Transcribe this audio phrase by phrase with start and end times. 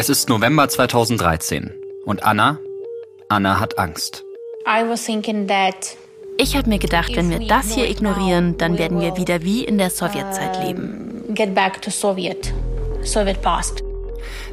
[0.00, 1.74] Es ist November 2013
[2.06, 2.58] und Anna,
[3.28, 4.24] Anna hat Angst.
[6.38, 9.76] Ich habe mir gedacht, wenn wir das hier ignorieren, dann werden wir wieder wie in
[9.76, 11.34] der Sowjetzeit leben.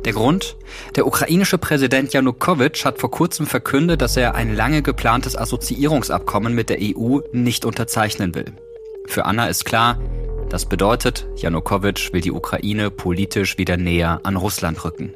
[0.03, 0.57] Der Grund?
[0.97, 6.67] Der ukrainische Präsident Janukowitsch hat vor kurzem verkündet, dass er ein lange geplantes Assoziierungsabkommen mit
[6.67, 8.51] der EU nicht unterzeichnen will.
[9.05, 9.97] Für Anna ist klar,
[10.49, 15.13] das bedeutet, Janukowitsch will die Ukraine politisch wieder näher an Russland rücken.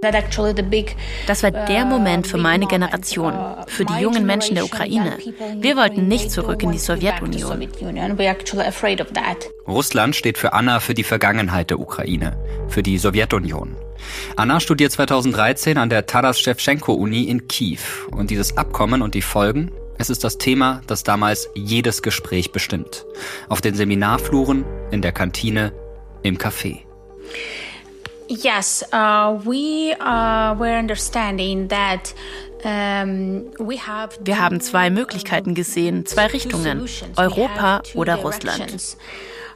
[0.00, 3.34] Das war der Moment für meine Generation,
[3.66, 5.18] für die jungen Menschen der Ukraine.
[5.56, 7.68] Wir wollten nicht zurück in die Sowjetunion.
[9.66, 13.76] Russland steht für Anna für die Vergangenheit der Ukraine, für die Sowjetunion.
[14.36, 17.80] Anna studiert 2013 an der Taras Shevchenko Uni in Kiew
[18.12, 23.04] und dieses Abkommen und die Folgen, es ist das Thema, das damals jedes Gespräch bestimmt.
[23.48, 25.72] Auf den Seminarfluren, in der Kantine,
[26.22, 26.82] im Café.
[28.28, 32.14] Yes, uh, we uh, were understanding that
[32.60, 38.96] wir haben zwei Möglichkeiten gesehen, zwei Richtungen, Europa oder Russland.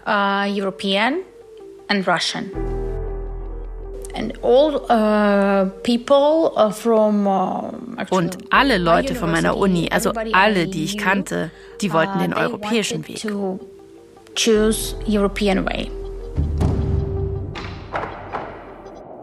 [0.06, 1.19] Uh, European
[1.88, 2.50] and Russian.
[4.14, 7.27] And all, uh, people uh, from,
[8.10, 13.08] Und alle Leute von meiner Uni, also alle, die ich kannte, die wollten den europäischen
[13.08, 13.25] Weg.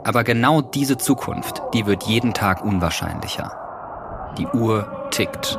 [0.03, 3.51] Aber genau diese Zukunft, die wird jeden Tag unwahrscheinlicher.
[4.37, 5.57] Die Uhr tickt.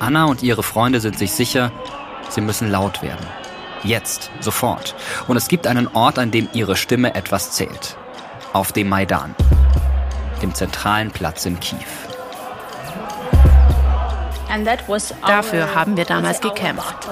[0.00, 1.72] Anna und ihre Freunde sind sich sicher,
[2.28, 3.26] sie müssen laut werden.
[3.82, 4.94] Jetzt, sofort.
[5.28, 7.96] Und es gibt einen Ort, an dem ihre Stimme etwas zählt.
[8.52, 9.34] Auf dem Maidan,
[10.42, 11.78] dem zentralen Platz in Kiew.
[15.26, 17.08] Dafür haben wir damals gekämpft.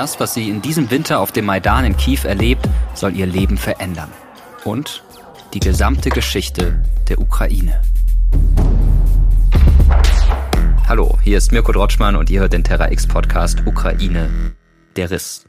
[0.00, 3.58] Das, was sie in diesem Winter auf dem Maidan in Kiew erlebt, soll ihr Leben
[3.58, 4.10] verändern.
[4.64, 5.04] Und
[5.52, 7.82] die gesamte Geschichte der Ukraine.
[10.88, 14.30] Hallo, hier ist Mirko Drotschmann und ihr hört den Terra X Podcast Ukraine,
[14.96, 15.44] der Riss.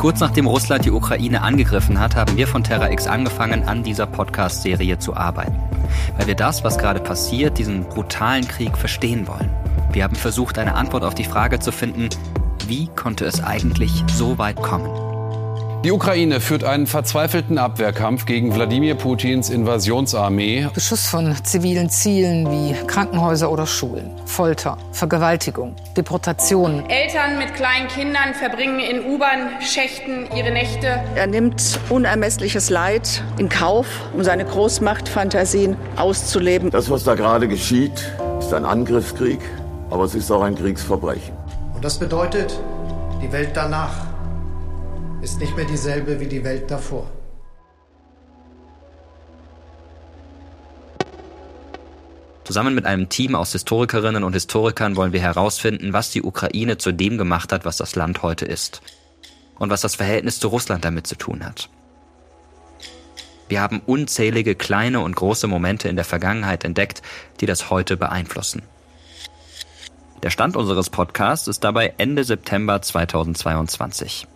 [0.00, 4.06] Kurz nachdem Russland die Ukraine angegriffen hat, haben wir von Terra X angefangen, an dieser
[4.06, 5.60] Podcast-Serie zu arbeiten.
[6.16, 9.50] Weil wir das, was gerade passiert, diesen brutalen Krieg verstehen wollen.
[9.92, 12.08] Wir haben versucht, eine Antwort auf die Frage zu finden,
[12.66, 15.09] wie konnte es eigentlich so weit kommen?
[15.82, 20.68] Die Ukraine führt einen verzweifelten Abwehrkampf gegen Wladimir Putins Invasionsarmee.
[20.74, 26.84] Beschuss von zivilen Zielen wie Krankenhäuser oder Schulen, Folter, Vergewaltigung, Deportationen.
[26.90, 31.02] Eltern mit kleinen Kindern verbringen in U-Bahn-Schächten ihre Nächte.
[31.14, 36.70] Er nimmt unermessliches Leid in Kauf, um seine Großmachtfantasien auszuleben.
[36.70, 39.40] Das, was da gerade geschieht, ist ein Angriffskrieg,
[39.88, 41.32] aber es ist auch ein Kriegsverbrechen.
[41.74, 42.60] Und das bedeutet
[43.22, 44.09] die Welt danach
[45.22, 47.10] ist nicht mehr dieselbe wie die Welt davor.
[52.44, 56.90] Zusammen mit einem Team aus Historikerinnen und Historikern wollen wir herausfinden, was die Ukraine zu
[56.90, 58.82] dem gemacht hat, was das Land heute ist.
[59.58, 61.68] Und was das Verhältnis zu Russland damit zu tun hat.
[63.48, 67.02] Wir haben unzählige kleine und große Momente in der Vergangenheit entdeckt,
[67.40, 68.62] die das heute beeinflussen.
[70.22, 74.26] Der Stand unseres Podcasts ist dabei Ende September 2022.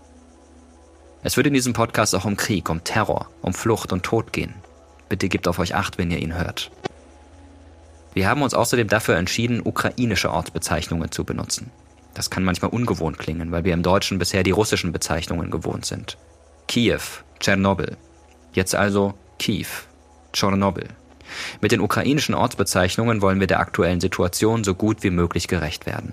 [1.26, 4.52] Es wird in diesem Podcast auch um Krieg, um Terror, um Flucht und Tod gehen.
[5.08, 6.70] Bitte gebt auf euch acht, wenn ihr ihn hört.
[8.12, 11.70] Wir haben uns außerdem dafür entschieden, ukrainische Ortsbezeichnungen zu benutzen.
[12.12, 16.18] Das kann manchmal ungewohnt klingen, weil wir im Deutschen bisher die russischen Bezeichnungen gewohnt sind.
[16.68, 17.00] Kiew,
[17.40, 17.96] Tschernobyl.
[18.52, 19.66] Jetzt also Kiew,
[20.34, 20.88] Tschernobyl.
[21.62, 26.12] Mit den ukrainischen Ortsbezeichnungen wollen wir der aktuellen Situation so gut wie möglich gerecht werden.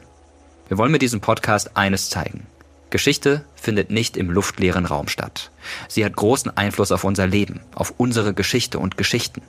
[0.69, 2.47] Wir wollen mit diesem Podcast eines zeigen.
[2.91, 5.51] Geschichte findet nicht im luftleeren Raum statt.
[5.87, 9.41] Sie hat großen Einfluss auf unser Leben, auf unsere Geschichte und Geschichten.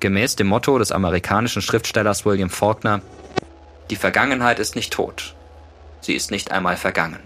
[0.00, 3.00] Gemäß dem Motto des amerikanischen Schriftstellers William Faulkner,
[3.88, 5.34] die Vergangenheit ist nicht tot,
[6.00, 7.20] sie ist nicht einmal vergangen.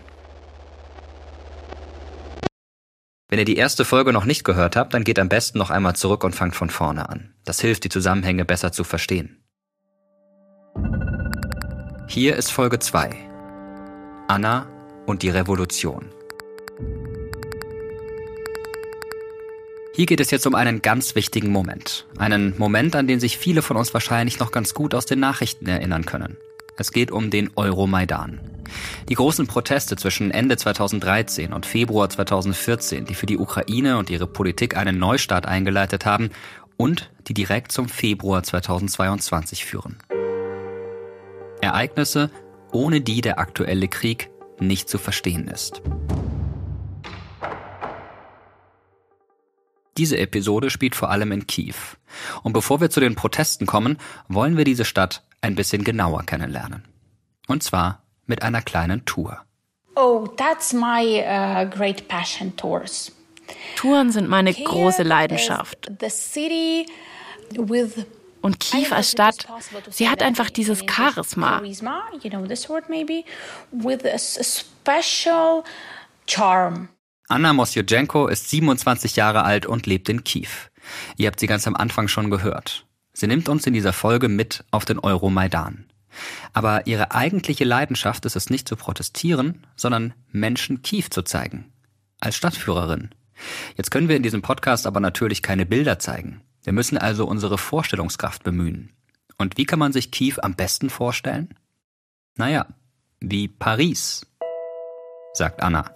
[3.29, 5.97] Wenn ihr die erste Folge noch nicht gehört habt, dann geht am besten noch einmal
[5.97, 7.33] zurück und fangt von vorne an.
[7.45, 9.43] Das hilft, die Zusammenhänge besser zu verstehen.
[12.09, 13.17] Hier ist Folge 2.
[14.27, 14.67] Anna
[15.11, 16.07] und die Revolution.
[19.95, 22.07] Hier geht es jetzt um einen ganz wichtigen Moment.
[22.17, 25.67] Einen Moment, an den sich viele von uns wahrscheinlich noch ganz gut aus den Nachrichten
[25.67, 26.39] erinnern können.
[26.79, 28.41] Es geht um den Euromaidan.
[29.09, 34.29] Die großen Proteste zwischen Ende 2013 und Februar 2014, die für die Ukraine und ihre
[34.29, 36.31] Politik einen Neustart eingeleitet haben
[36.77, 39.99] und die direkt zum Februar 2022 führen.
[41.61, 42.31] Ereignisse,
[42.73, 44.30] ohne die der aktuelle Krieg
[44.61, 45.83] nicht zu verstehen ist.
[49.97, 51.75] Diese Episode spielt vor allem in Kiew.
[52.43, 53.99] Und bevor wir zu den Protesten kommen,
[54.29, 56.85] wollen wir diese Stadt ein bisschen genauer kennenlernen.
[57.49, 59.45] Und zwar mit einer kleinen Tour.
[59.97, 63.13] Oh, that's my uh, great passion tours.
[63.77, 65.91] Touren sind meine große Leidenschaft.
[66.01, 66.87] The city
[67.57, 68.07] with
[68.41, 69.47] und Kiew als Stadt,
[69.91, 71.61] sie hat einfach dieses Charisma.
[77.29, 80.49] Anna Mosjojenko ist 27 Jahre alt und lebt in Kiew.
[81.17, 82.87] Ihr habt sie ganz am Anfang schon gehört.
[83.13, 85.87] Sie nimmt uns in dieser Folge mit auf den Euromaidan.
[86.53, 91.73] Aber ihre eigentliche Leidenschaft ist es nicht zu protestieren, sondern Menschen Kiew zu zeigen.
[92.19, 93.11] Als Stadtführerin.
[93.77, 96.43] Jetzt können wir in diesem Podcast aber natürlich keine Bilder zeigen.
[96.63, 98.93] Wir müssen also unsere Vorstellungskraft bemühen.
[99.39, 101.55] Und wie kann man sich Kiew am besten vorstellen?
[102.37, 102.67] Naja,
[103.21, 104.27] wie Paris,
[105.33, 105.91] sagt Anna.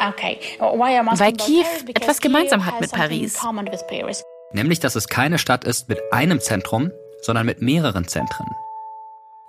[0.00, 0.38] Okay.
[0.58, 1.64] Weil Kiew
[1.94, 3.40] etwas gemeinsam hat mit Paris.
[4.52, 6.90] Nämlich, dass es keine Stadt ist mit einem Zentrum,
[7.22, 8.46] sondern mit mehreren Zentren.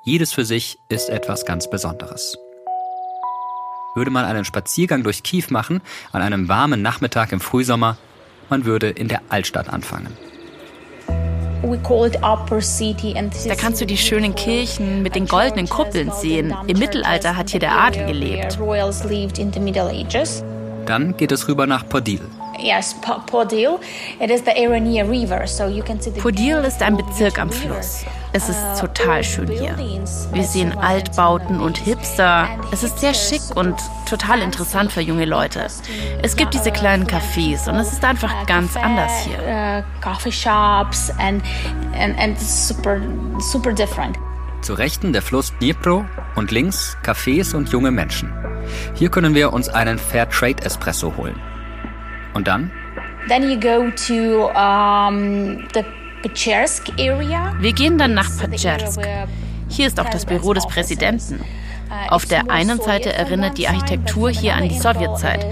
[0.03, 2.37] Jedes für sich ist etwas ganz Besonderes.
[3.95, 5.81] Würde man einen Spaziergang durch Kiew machen,
[6.11, 7.97] an einem warmen Nachmittag im Frühsommer,
[8.49, 10.15] man würde in der Altstadt anfangen.
[13.47, 16.53] Da kannst du die schönen Kirchen mit den goldenen Kuppeln sehen.
[16.67, 18.59] Im Mittelalter hat hier der Adel gelebt.
[20.85, 22.21] Dann geht es rüber nach Podil.
[26.21, 28.05] Podil ist ein Bezirk am Fluss.
[28.33, 29.75] Es ist total schön hier.
[30.33, 32.47] Wir sehen Altbauten und Hipster.
[32.71, 33.75] Es ist sehr schick und
[34.07, 35.65] total interessant für junge Leute.
[36.21, 39.39] Es gibt diese kleinen Cafés und es ist einfach ganz anders hier.
[39.39, 41.43] Uh, coffee shops and,
[41.97, 42.99] and, and super,
[43.39, 44.17] super different.
[44.61, 48.33] Zu Rechten der Fluss Dnipro und links Cafés und junge Menschen.
[48.95, 51.39] Hier können wir uns einen Fair Trade Espresso holen.
[52.33, 52.71] Und dann?
[53.27, 55.83] Then you go to um, the
[56.23, 59.01] wir gehen dann nach Pachersk.
[59.69, 61.41] Hier ist auch das Büro des Präsidenten.
[62.09, 65.45] Auf der einen Seite erinnert die Architektur hier an die Sowjetzeit,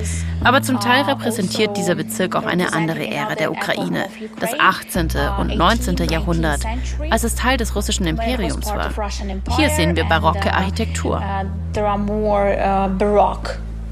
[0.44, 4.08] aber zum Teil repräsentiert dieser Bezirk auch eine andere Ära der Ukraine,
[4.40, 5.10] das 18.
[5.40, 5.96] und 19.
[6.10, 6.62] Jahrhundert,
[7.10, 8.90] als es Teil des russischen Imperiums war.
[9.56, 11.22] Hier sehen wir barocke Architektur.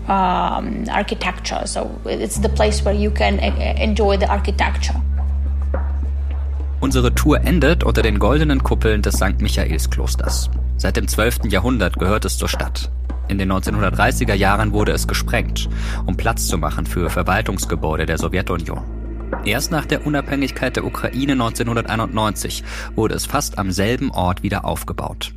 [0.06, 5.00] Um, architecture, so it's the place where you can enjoy the architecture.
[6.94, 9.42] Unsere Tour endet unter den goldenen Kuppeln des St.
[9.42, 10.52] Michaelsklosters.
[10.78, 11.46] Seit dem 12.
[11.46, 12.92] Jahrhundert gehört es zur Stadt.
[13.28, 15.68] In den 1930er Jahren wurde es gesprengt,
[16.06, 18.84] um Platz zu machen für Verwaltungsgebäude der Sowjetunion.
[19.44, 22.64] Erst nach der Unabhängigkeit der Ukraine 1991
[22.94, 25.34] wurde es fast am selben Ort wieder aufgebaut.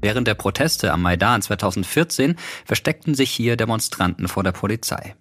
[0.00, 5.14] Während der Proteste am Maidan 2014 versteckten sich hier Demonstranten vor der Polizei.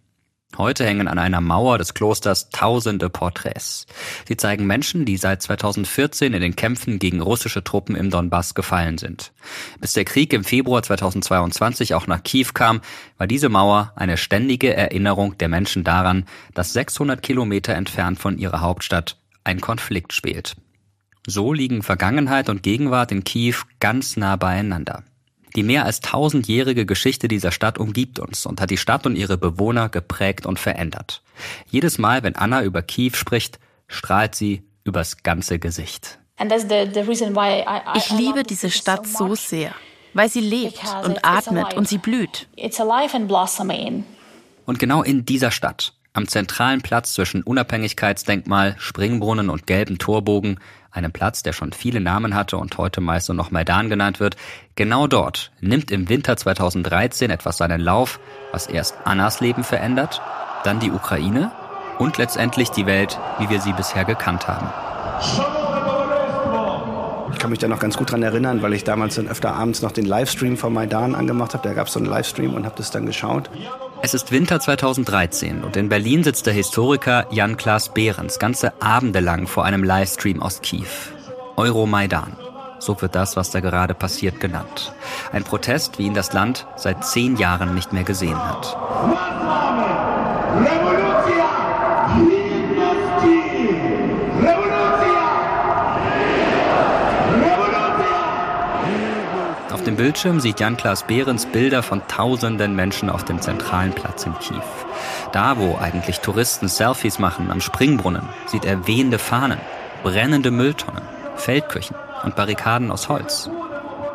[0.58, 3.86] Heute hängen an einer Mauer des Klosters tausende Porträts.
[4.28, 8.98] Sie zeigen Menschen, die seit 2014 in den Kämpfen gegen russische Truppen im Donbass gefallen
[8.98, 9.32] sind.
[9.80, 12.82] Bis der Krieg im Februar 2022 auch nach Kiew kam,
[13.18, 18.60] war diese Mauer eine ständige Erinnerung der Menschen daran, dass 600 Kilometer entfernt von ihrer
[18.60, 20.56] Hauptstadt ein Konflikt spielt.
[21.26, 25.04] So liegen Vergangenheit und Gegenwart in Kiew ganz nah beieinander.
[25.56, 29.38] Die mehr als tausendjährige Geschichte dieser Stadt umgibt uns und hat die Stadt und ihre
[29.38, 31.22] Bewohner geprägt und verändert.
[31.70, 36.20] Jedes Mal, wenn Anna über Kiew spricht, strahlt sie übers ganze Gesicht.
[37.96, 39.76] Ich liebe diese Stadt so sehr,
[40.14, 42.48] weil sie lebt und atmet und sie blüht.
[44.66, 50.60] Und genau in dieser Stadt, am zentralen Platz zwischen Unabhängigkeitsdenkmal, Springbrunnen und gelben Torbogen,
[50.92, 54.36] einem Platz, der schon viele Namen hatte und heute meist nur noch Maidan genannt wird,
[54.76, 58.20] genau dort nimmt im Winter 2013 etwas seinen Lauf,
[58.52, 60.22] was erst Annas Leben verändert,
[60.64, 61.52] dann die Ukraine
[61.98, 65.61] und letztendlich die Welt, wie wir sie bisher gekannt haben.
[67.42, 69.82] Ich kann mich da noch ganz gut dran erinnern, weil ich damals dann öfter abends
[69.82, 71.68] noch den Livestream von Maidan angemacht habe.
[71.68, 73.50] Da gab es so einen Livestream und habe das dann geschaut.
[74.04, 79.48] Es ist Winter 2013 und in Berlin sitzt der Historiker Jan-Klaas Behrens ganze Abende lang
[79.48, 80.86] vor einem Livestream aus Kiew.
[81.56, 82.34] Euromaidan.
[82.78, 84.94] So wird das, was da gerade passiert, genannt.
[85.32, 88.78] Ein Protest, wie ihn das Land seit zehn Jahren nicht mehr gesehen hat.
[99.92, 104.62] Dem Bildschirm sieht Jan-Klaas Behrens Bilder von tausenden Menschen auf dem zentralen Platz in Kiew.
[105.34, 109.60] Da, wo eigentlich Touristen Selfies machen, am Springbrunnen, sieht er wehende Fahnen,
[110.02, 111.04] brennende Mülltonnen,
[111.36, 113.50] Feldküchen und Barrikaden aus Holz.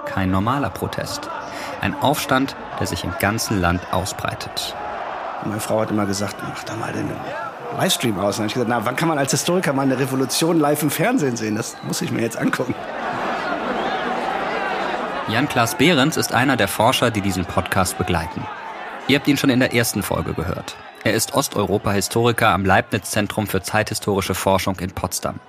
[0.06, 1.28] Kein normaler Protest.
[1.82, 4.74] Ein Aufstand, der sich im ganzen Land ausbreitet.
[5.44, 7.10] Meine Frau hat immer gesagt, mach da mal den
[7.76, 8.38] Livestream aus.
[8.38, 10.82] Und dann habe ich gesagt, na, wann kann man als Historiker mal eine Revolution live
[10.82, 11.54] im Fernsehen sehen?
[11.54, 12.74] Das muss ich mir jetzt angucken.
[15.28, 18.46] Jan-Klaas Behrens ist einer der Forscher, die diesen Podcast begleiten.
[19.08, 20.76] Ihr habt ihn schon in der ersten Folge gehört.
[21.02, 25.40] Er ist Osteuropa-Historiker am Leibniz-Zentrum für zeithistorische Forschung in Potsdam.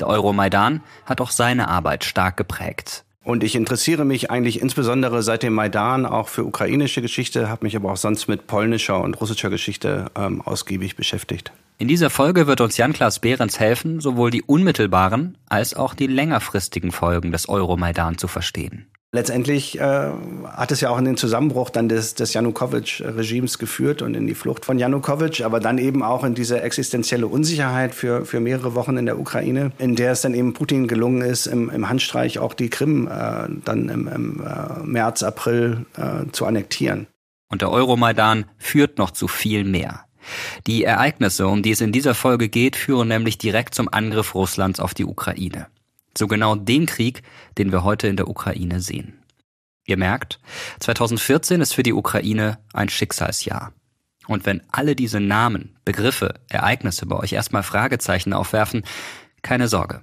[0.00, 3.04] Der Euromaidan hat auch seine Arbeit stark geprägt.
[3.24, 7.76] Und ich interessiere mich eigentlich insbesondere seit dem Maidan auch für ukrainische Geschichte, habe mich
[7.76, 11.52] aber auch sonst mit polnischer und russischer Geschichte ähm, ausgiebig beschäftigt.
[11.76, 16.90] In dieser Folge wird uns Jan-Klaas Behrens helfen, sowohl die unmittelbaren als auch die längerfristigen
[16.90, 18.86] Folgen des Euromaidan zu verstehen.
[19.12, 20.10] Letztendlich äh,
[20.44, 24.34] hat es ja auch in den Zusammenbruch dann des, des Janukowitsch-Regimes geführt und in die
[24.34, 28.96] Flucht von Janukowitsch, aber dann eben auch in diese existenzielle Unsicherheit für, für mehrere Wochen
[28.96, 32.52] in der Ukraine, in der es dann eben Putin gelungen ist, im, im Handstreich auch
[32.52, 37.06] die Krim äh, dann im, im äh, März, April äh, zu annektieren.
[37.48, 40.04] Und der Euromaidan führt noch zu viel mehr.
[40.66, 44.80] Die Ereignisse, um die es in dieser Folge geht, führen nämlich direkt zum Angriff Russlands
[44.80, 45.68] auf die Ukraine.
[46.16, 47.22] So genau den Krieg,
[47.58, 49.18] den wir heute in der Ukraine sehen.
[49.86, 50.40] Ihr merkt,
[50.80, 53.72] 2014 ist für die Ukraine ein Schicksalsjahr.
[54.26, 58.82] Und wenn alle diese Namen, Begriffe, Ereignisse bei euch erstmal Fragezeichen aufwerfen,
[59.42, 60.02] keine Sorge.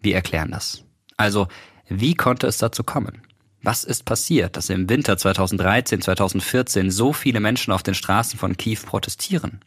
[0.00, 0.82] Wir erklären das.
[1.16, 1.46] Also,
[1.88, 3.22] wie konnte es dazu kommen?
[3.62, 8.56] Was ist passiert, dass im Winter 2013, 2014 so viele Menschen auf den Straßen von
[8.56, 9.60] Kiew protestieren?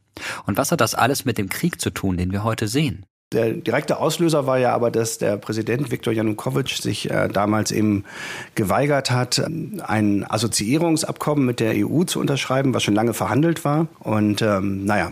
[0.45, 3.05] Und was hat das alles mit dem Krieg zu tun, den wir heute sehen?
[3.33, 8.05] Der direkte Auslöser war ja aber, dass der Präsident Viktor Janukowitsch sich äh, damals eben
[8.55, 9.43] geweigert hat,
[9.81, 13.87] ein Assoziierungsabkommen mit der EU zu unterschreiben, was schon lange verhandelt war.
[13.99, 15.11] Und ähm, naja,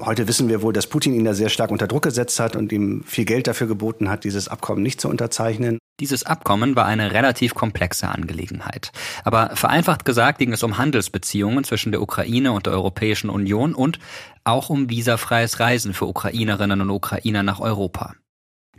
[0.00, 2.72] heute wissen wir wohl, dass Putin ihn da sehr stark unter Druck gesetzt hat und
[2.72, 5.78] ihm viel Geld dafür geboten hat, dieses Abkommen nicht zu unterzeichnen.
[6.00, 8.92] Dieses Abkommen war eine relativ komplexe Angelegenheit.
[9.24, 13.98] Aber vereinfacht gesagt ging es um Handelsbeziehungen zwischen der Ukraine und der Europäischen Union und
[14.44, 18.14] auch um visafreies Reisen für Ukrainerinnen und Ukrainer nach Europa.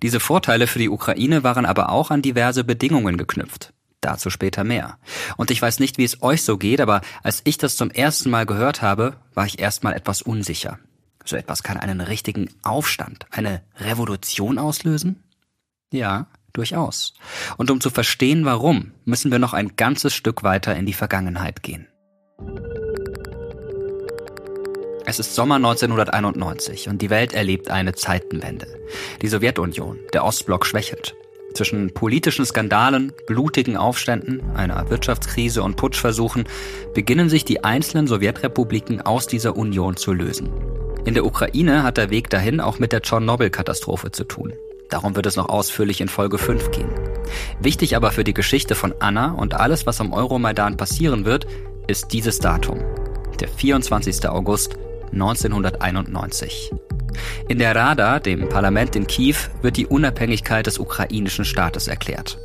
[0.01, 3.73] Diese Vorteile für die Ukraine waren aber auch an diverse Bedingungen geknüpft.
[3.99, 4.97] Dazu später mehr.
[5.35, 8.29] Und ich weiß nicht, wie es euch so geht, aber als ich das zum ersten
[8.29, 10.79] Mal gehört habe, war ich erstmal etwas unsicher.
[11.25, 15.21] So etwas kann einen richtigen Aufstand, eine Revolution auslösen?
[15.91, 16.27] Ja,
[16.59, 17.13] Durchaus.
[17.55, 21.63] Und um zu verstehen, warum, müssen wir noch ein ganzes Stück weiter in die Vergangenheit
[21.63, 21.87] gehen.
[25.05, 28.67] Es ist Sommer 1991 und die Welt erlebt eine Zeitenwende.
[29.21, 31.15] Die Sowjetunion, der Ostblock schwächelt.
[31.53, 36.43] Zwischen politischen Skandalen, blutigen Aufständen, einer Wirtschaftskrise und Putschversuchen
[36.93, 40.51] beginnen sich die einzelnen Sowjetrepubliken aus dieser Union zu lösen.
[41.05, 44.51] In der Ukraine hat der Weg dahin auch mit der Tschernobyl-Katastrophe zu tun.
[44.89, 46.89] Darum wird es noch ausführlich in Folge 5 gehen.
[47.59, 51.45] Wichtig aber für die Geschichte von Anna und alles, was am Euromaidan passieren wird,
[51.87, 52.79] ist dieses Datum.
[53.39, 54.27] Der 24.
[54.27, 54.77] August
[55.13, 56.71] 1991.
[57.47, 62.39] In der Rada, dem Parlament in Kiew, wird die Unabhängigkeit des ukrainischen Staates erklärt.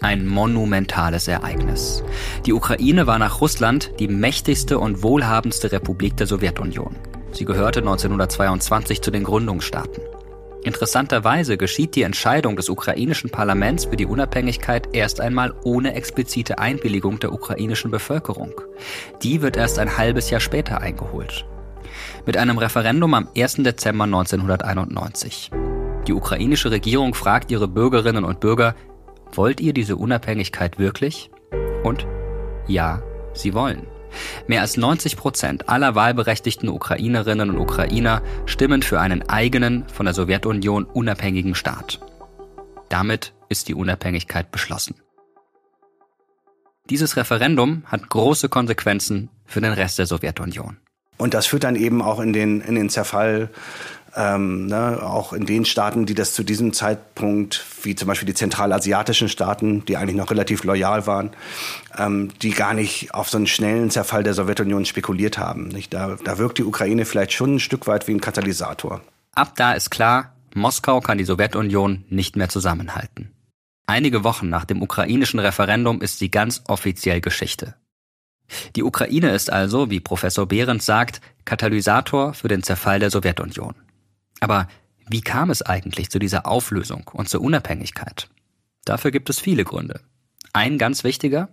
[0.00, 2.02] Ein monumentales Ereignis.
[2.46, 6.96] Die Ukraine war nach Russland die mächtigste und wohlhabendste Republik der Sowjetunion.
[7.32, 10.02] Sie gehörte 1922 zu den Gründungsstaaten.
[10.62, 17.18] Interessanterweise geschieht die Entscheidung des ukrainischen Parlaments für die Unabhängigkeit erst einmal ohne explizite Einwilligung
[17.18, 18.52] der ukrainischen Bevölkerung.
[19.22, 21.46] Die wird erst ein halbes Jahr später eingeholt.
[22.26, 23.56] Mit einem Referendum am 1.
[23.56, 25.50] Dezember 1991.
[26.06, 28.74] Die ukrainische Regierung fragt ihre Bürgerinnen und Bürger,
[29.32, 31.30] wollt ihr diese Unabhängigkeit wirklich?
[31.82, 32.06] Und
[32.66, 33.02] ja,
[33.32, 33.86] sie wollen.
[34.46, 40.14] Mehr als 90 Prozent aller wahlberechtigten Ukrainerinnen und Ukrainer stimmen für einen eigenen, von der
[40.14, 42.00] Sowjetunion unabhängigen Staat.
[42.88, 44.94] Damit ist die Unabhängigkeit beschlossen.
[46.88, 50.78] Dieses Referendum hat große Konsequenzen für den Rest der Sowjetunion.
[51.18, 53.50] Und das führt dann eben auch in den, in den Zerfall
[54.16, 58.34] ähm, ne, auch in den Staaten, die das zu diesem Zeitpunkt, wie zum Beispiel die
[58.34, 61.30] zentralasiatischen Staaten, die eigentlich noch relativ loyal waren,
[61.96, 65.68] ähm, die gar nicht auf so einen schnellen Zerfall der Sowjetunion spekuliert haben.
[65.68, 65.94] Nicht?
[65.94, 69.00] Da, da wirkt die Ukraine vielleicht schon ein Stück weit wie ein Katalysator.
[69.34, 73.30] Ab da ist klar, Moskau kann die Sowjetunion nicht mehr zusammenhalten.
[73.86, 77.74] Einige Wochen nach dem ukrainischen Referendum ist sie ganz offiziell Geschichte.
[78.76, 83.74] Die Ukraine ist also, wie Professor Behrens sagt, Katalysator für den Zerfall der Sowjetunion.
[84.40, 84.68] Aber
[85.08, 88.28] wie kam es eigentlich zu dieser Auflösung und zur Unabhängigkeit?
[88.84, 90.00] Dafür gibt es viele Gründe.
[90.52, 91.48] Ein ganz wichtiger,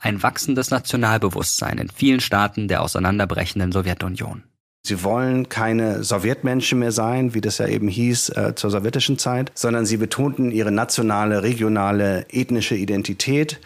[0.00, 4.44] Ein wachsendes Nationalbewusstsein in vielen Staaten der auseinanderbrechenden Sowjetunion.
[4.82, 9.52] Sie wollen keine Sowjetmenschen mehr sein, wie das ja eben hieß äh, zur sowjetischen Zeit,
[9.54, 13.60] sondern sie betonten ihre nationale, regionale, ethnische Identität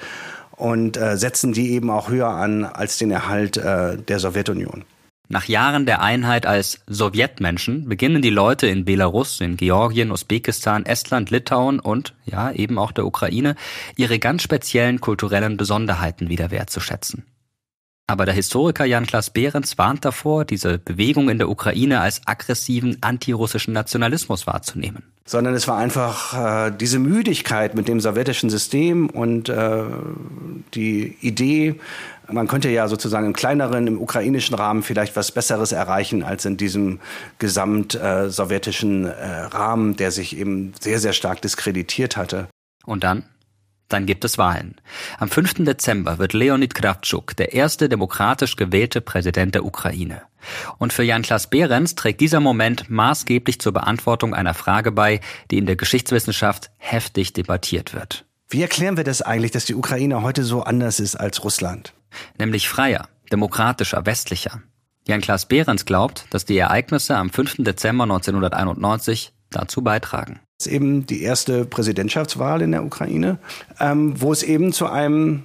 [0.53, 4.85] und äh, setzen die eben auch höher an als den Erhalt äh, der Sowjetunion.
[5.33, 11.31] Nach Jahren der Einheit als Sowjetmenschen beginnen die Leute in Belarus, in Georgien, Usbekistan, Estland,
[11.31, 13.57] Litauen und ja eben auch der Ukraine
[13.97, 17.25] ihre ganz speziellen kulturellen Besonderheiten wieder wertzuschätzen.
[18.07, 23.73] Aber der Historiker Jan-Klaas Behrens warnt davor, diese Bewegung in der Ukraine als aggressiven antirussischen
[23.73, 25.12] Nationalismus wahrzunehmen.
[25.25, 29.85] Sondern es war einfach äh, diese Müdigkeit mit dem sowjetischen System und äh,
[30.75, 31.77] die Idee,
[32.29, 36.57] man könnte ja sozusagen im kleineren, im ukrainischen Rahmen vielleicht was Besseres erreichen als in
[36.57, 36.99] diesem
[37.39, 42.49] gesamt äh, sowjetischen äh, Rahmen, der sich eben sehr, sehr stark diskreditiert hatte.
[42.85, 43.25] Und dann?
[43.93, 44.77] Dann gibt es Wahlen.
[45.19, 45.65] Am 5.
[45.65, 50.23] Dezember wird Leonid Kravchuk der erste demokratisch gewählte Präsident der Ukraine.
[50.79, 55.21] Und für Jan-Klaas Behrens trägt dieser Moment maßgeblich zur Beantwortung einer Frage bei,
[55.51, 58.25] die in der Geschichtswissenschaft heftig debattiert wird.
[58.49, 61.93] Wie erklären wir das eigentlich, dass die Ukraine heute so anders ist als Russland?
[62.39, 64.63] Nämlich freier, demokratischer, westlicher.
[65.07, 67.57] Jan-Klaas Behrens glaubt, dass die Ereignisse am 5.
[67.59, 73.39] Dezember 1991 dazu beitragen eben die erste Präsidentschaftswahl in der Ukraine,
[73.81, 75.45] ähm, wo es eben zu einem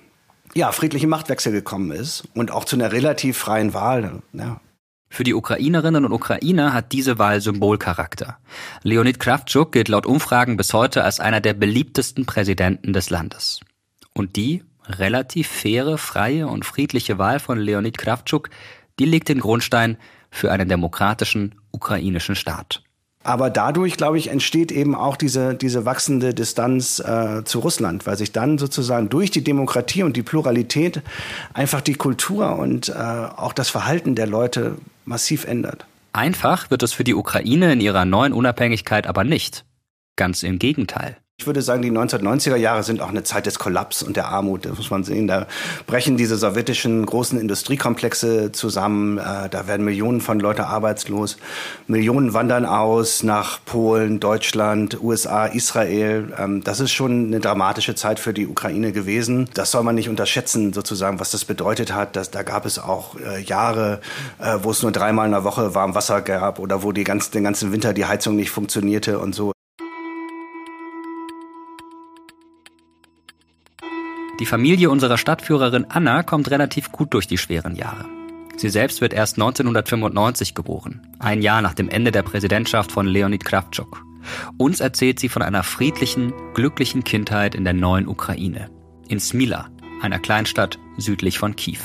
[0.53, 4.21] ja, friedlichen Machtwechsel gekommen ist und auch zu einer relativ freien Wahl.
[4.33, 4.59] Ja.
[5.09, 8.37] Für die Ukrainerinnen und Ukrainer hat diese Wahl Symbolcharakter.
[8.83, 13.61] Leonid Kravchuk gilt laut Umfragen bis heute als einer der beliebtesten Präsidenten des Landes.
[14.13, 18.49] Und die relativ faire, freie und friedliche Wahl von Leonid Kravchuk,
[18.99, 19.97] die legt den Grundstein
[20.29, 22.83] für einen demokratischen ukrainischen Staat.
[23.27, 28.17] Aber dadurch, glaube ich, entsteht eben auch diese, diese wachsende Distanz äh, zu Russland, weil
[28.17, 31.01] sich dann sozusagen durch die Demokratie und die Pluralität
[31.53, 35.85] einfach die Kultur und äh, auch das Verhalten der Leute massiv ändert.
[36.13, 39.65] Einfach wird es für die Ukraine in ihrer neuen Unabhängigkeit aber nicht.
[40.15, 41.17] Ganz im Gegenteil.
[41.39, 44.65] Ich würde sagen, die 1990er Jahre sind auch eine Zeit des Kollaps und der Armut.
[44.65, 45.27] Das muss man sehen.
[45.27, 45.45] Da
[45.85, 49.19] brechen diese sowjetischen großen Industriekomplexe zusammen.
[49.19, 51.37] Äh, da werden Millionen von Leuten arbeitslos.
[51.85, 56.33] Millionen wandern aus nach Polen, Deutschland, USA, Israel.
[56.39, 59.47] Ähm, das ist schon eine dramatische Zeit für die Ukraine gewesen.
[59.53, 62.15] Das soll man nicht unterschätzen, sozusagen, was das bedeutet hat.
[62.15, 64.01] Dass, da gab es auch äh, Jahre,
[64.39, 67.29] äh, wo es nur dreimal in der Woche warm Wasser gab oder wo die ganz,
[67.29, 69.51] den ganzen Winter die Heizung nicht funktionierte und so.
[74.39, 78.05] Die Familie unserer Stadtführerin Anna kommt relativ gut durch die schweren Jahre.
[78.55, 83.45] Sie selbst wird erst 1995 geboren, ein Jahr nach dem Ende der Präsidentschaft von Leonid
[83.45, 84.03] Kravchuk.
[84.57, 88.69] Uns erzählt sie von einer friedlichen, glücklichen Kindheit in der neuen Ukraine,
[89.07, 89.69] in Smila,
[90.01, 91.79] einer Kleinstadt südlich von Kiew.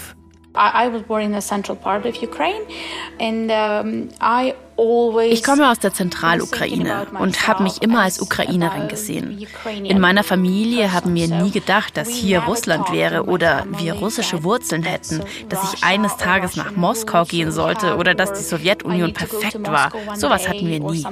[5.30, 9.46] Ich komme aus der Zentralukraine und habe mich immer als Ukrainerin gesehen.
[9.84, 14.82] In meiner Familie haben wir nie gedacht, dass hier Russland wäre oder wir russische Wurzeln
[14.82, 19.90] hätten, dass ich eines Tages nach Moskau gehen sollte oder dass die Sowjetunion perfekt war.
[20.16, 21.04] Sowas hatten wir nie.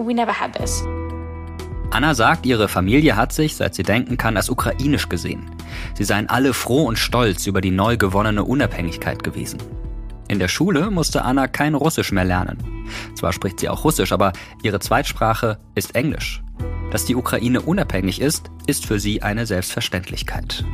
[0.00, 0.84] We never had this.
[1.90, 5.50] Anna sagt, ihre Familie hat sich, seit sie denken kann, als ukrainisch gesehen.
[5.94, 9.58] Sie seien alle froh und stolz über die neu gewonnene Unabhängigkeit gewesen.
[10.28, 12.58] In der Schule musste Anna kein Russisch mehr lernen.
[13.14, 16.42] Zwar spricht sie auch Russisch, aber ihre Zweitsprache ist Englisch.
[16.90, 20.64] Dass die Ukraine unabhängig ist, ist für sie eine Selbstverständlichkeit.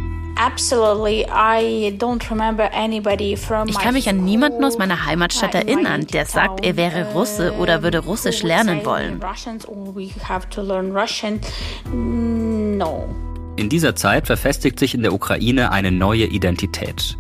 [3.67, 7.83] Ich kann mich an niemanden aus meiner Heimatstadt erinnern, der sagt, er wäre Russe oder
[7.83, 9.21] würde Russisch lernen wollen.
[13.57, 17.17] In dieser Zeit verfestigt sich in der Ukraine eine neue Identität.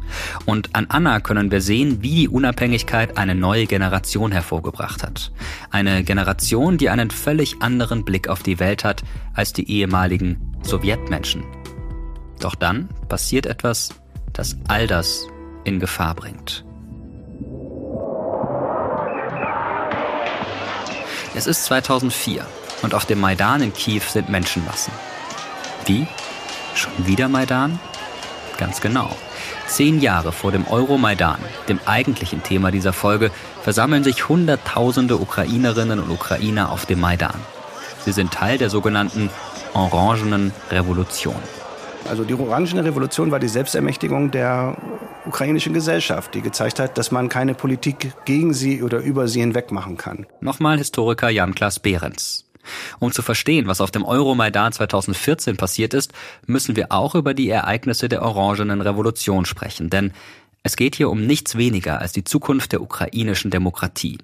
[0.47, 5.31] Und an Anna können wir sehen, wie die Unabhängigkeit eine neue Generation hervorgebracht hat.
[5.70, 11.44] Eine Generation, die einen völlig anderen Blick auf die Welt hat als die ehemaligen Sowjetmenschen.
[12.40, 13.90] Doch dann passiert etwas,
[14.33, 15.29] das all das
[15.62, 16.64] in Gefahr bringt.
[21.37, 22.44] Es ist 2004
[22.83, 24.92] und auf dem Maidan in Kiew sind Menschenmassen.
[25.87, 26.07] Wie?
[26.74, 27.78] Schon wieder Maidan?
[28.58, 29.16] Ganz genau.
[29.66, 33.30] Zehn Jahre vor dem Euromaidan, dem eigentlichen Thema dieser Folge,
[33.62, 37.34] versammeln sich Hunderttausende Ukrainerinnen und Ukrainer auf dem Maidan.
[38.04, 39.30] Sie sind Teil der sogenannten
[39.72, 41.37] Orangenen Revolution.
[42.08, 44.76] Also die Orangene Revolution war die Selbstermächtigung der
[45.24, 49.72] ukrainischen Gesellschaft, die gezeigt hat, dass man keine Politik gegen sie oder über sie hinweg
[49.72, 50.26] machen kann.
[50.40, 52.44] Nochmal Historiker Jan-Klaas Behrens.
[52.98, 56.12] Um zu verstehen, was auf dem Euromaidan 2014 passiert ist,
[56.46, 60.12] müssen wir auch über die Ereignisse der Orangenen Revolution sprechen, denn
[60.62, 64.18] es geht hier um nichts weniger als die Zukunft der ukrainischen Demokratie.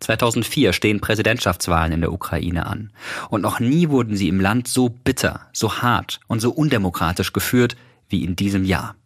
[0.00, 2.90] 2004 stehen Präsidentschaftswahlen in der Ukraine an.
[3.28, 7.76] Und noch nie wurden sie im Land so bitter, so hart und so undemokratisch geführt
[8.08, 8.96] wie in diesem Jahr.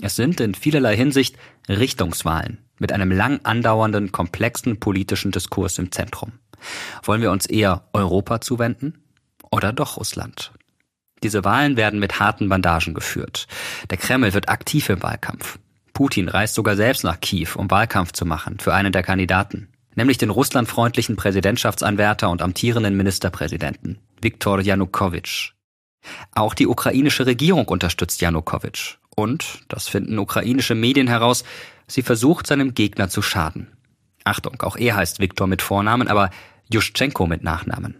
[0.00, 1.36] Es sind in vielerlei Hinsicht
[1.68, 6.32] Richtungswahlen mit einem lang andauernden, komplexen politischen Diskurs im Zentrum.
[7.02, 8.94] Wollen wir uns eher Europa zuwenden
[9.50, 10.52] oder doch Russland?
[11.22, 13.46] Diese Wahlen werden mit harten Bandagen geführt.
[13.90, 15.58] Der Kreml wird aktiv im Wahlkampf.
[15.94, 20.18] Putin reist sogar selbst nach Kiew, um Wahlkampf zu machen für einen der Kandidaten, nämlich
[20.18, 25.52] den russlandfreundlichen Präsidentschaftsanwärter und amtierenden Ministerpräsidenten, Viktor Janukowitsch.
[26.34, 28.96] Auch die ukrainische Regierung unterstützt Janukowitsch.
[29.16, 31.44] Und, das finden ukrainische Medien heraus,
[31.86, 33.68] sie versucht seinem Gegner zu schaden.
[34.24, 36.30] Achtung, auch er heißt Viktor mit Vornamen, aber
[36.70, 37.96] Juschenko mit Nachnamen.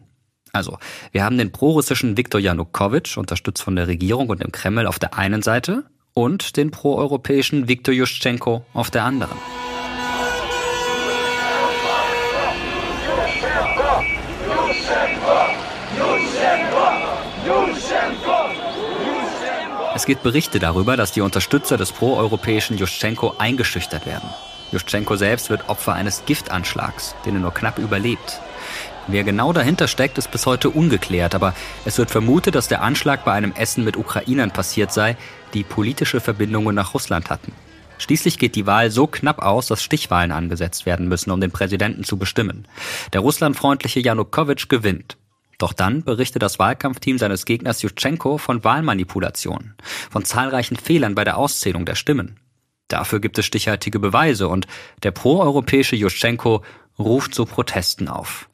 [0.53, 0.79] Also,
[1.11, 5.19] wir haben den prorussischen Viktor Janukowitsch, unterstützt von der Regierung und dem Kreml auf der
[5.19, 9.37] einen Seite, und den proeuropäischen Viktor Juschenko auf der anderen.
[19.97, 24.29] Es gibt Berichte darüber, dass die Unterstützer des proeuropäischen Juschenko eingeschüchtert werden.
[24.75, 28.41] Juschenko selbst wird Opfer eines Giftanschlags, den er nur knapp überlebt.
[29.07, 33.25] Wer genau dahinter steckt, ist bis heute ungeklärt, aber es wird vermutet, dass der Anschlag
[33.25, 35.17] bei einem Essen mit Ukrainern passiert sei,
[35.53, 37.53] die politische Verbindungen nach Russland hatten.
[37.99, 42.03] Schließlich geht die Wahl so knapp aus, dass Stichwahlen angesetzt werden müssen, um den Präsidenten
[42.03, 42.67] zu bestimmen.
[43.13, 45.17] Der russlandfreundliche Janukowitsch gewinnt.
[45.59, 49.75] Doch dann berichtet das Wahlkampfteam seines Gegners Jutschenko von Wahlmanipulationen,
[50.11, 52.41] von zahlreichen Fehlern bei der Auszählung der Stimmen.
[52.89, 54.67] Dafür gibt es stichhaltige Beweise und
[55.03, 56.63] der proeuropäische Juschenko
[56.99, 58.49] ruft zu Protesten auf.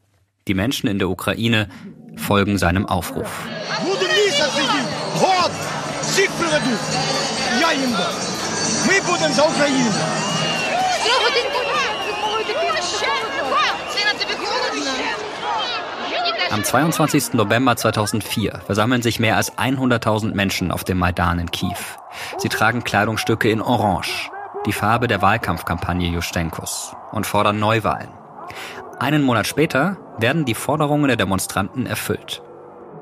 [0.49, 1.69] Die Menschen in der Ukraine
[2.17, 3.29] folgen seinem Aufruf.
[16.51, 17.35] Am 22.
[17.35, 21.79] November 2004 versammeln sich mehr als 100.000 Menschen auf dem Maidan in Kiew.
[22.39, 24.33] Sie tragen Kleidungsstücke in Orange,
[24.67, 28.09] die Farbe der Wahlkampfkampagne Juschenkos, und fordern Neuwahlen.
[28.99, 32.43] Einen Monat später werden die Forderungen der Demonstranten erfüllt.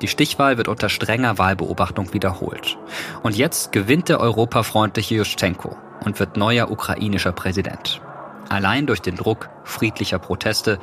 [0.02, 2.76] Die Stichwahl wird unter strenger Wahlbeobachtung wiederholt.
[3.22, 8.02] Und jetzt gewinnt der europafreundliche Juschenko und wird neuer ukrainischer Präsident.
[8.50, 10.78] Allein durch den Druck friedlicher Proteste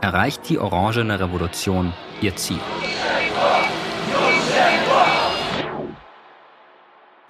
[0.00, 2.60] erreicht die Orangene Revolution ihr Ziel.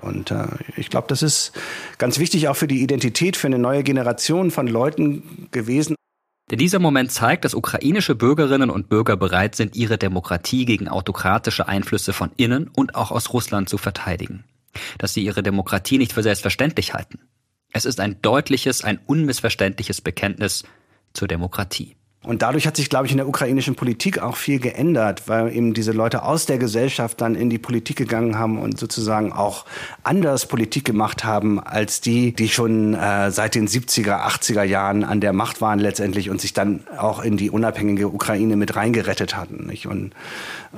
[0.00, 1.52] Und äh, ich glaube, das ist
[1.98, 5.96] ganz wichtig auch für die Identität, für eine neue Generation von Leuten gewesen.
[6.50, 11.68] Denn dieser Moment zeigt, dass ukrainische Bürgerinnen und Bürger bereit sind, ihre Demokratie gegen autokratische
[11.68, 14.44] Einflüsse von innen und auch aus Russland zu verteidigen.
[14.96, 17.20] Dass sie ihre Demokratie nicht für selbstverständlich halten.
[17.72, 20.64] Es ist ein deutliches, ein unmissverständliches Bekenntnis
[21.12, 21.97] zur Demokratie.
[22.24, 25.72] Und dadurch hat sich, glaube ich, in der ukrainischen Politik auch viel geändert, weil eben
[25.72, 29.66] diese Leute aus der Gesellschaft dann in die Politik gegangen haben und sozusagen auch
[30.02, 35.20] anders Politik gemacht haben als die, die schon äh, seit den 70er, 80er Jahren an
[35.20, 39.66] der Macht waren letztendlich und sich dann auch in die unabhängige Ukraine mit reingerettet hatten.
[39.66, 39.87] Nicht?
[39.87, 40.12] Und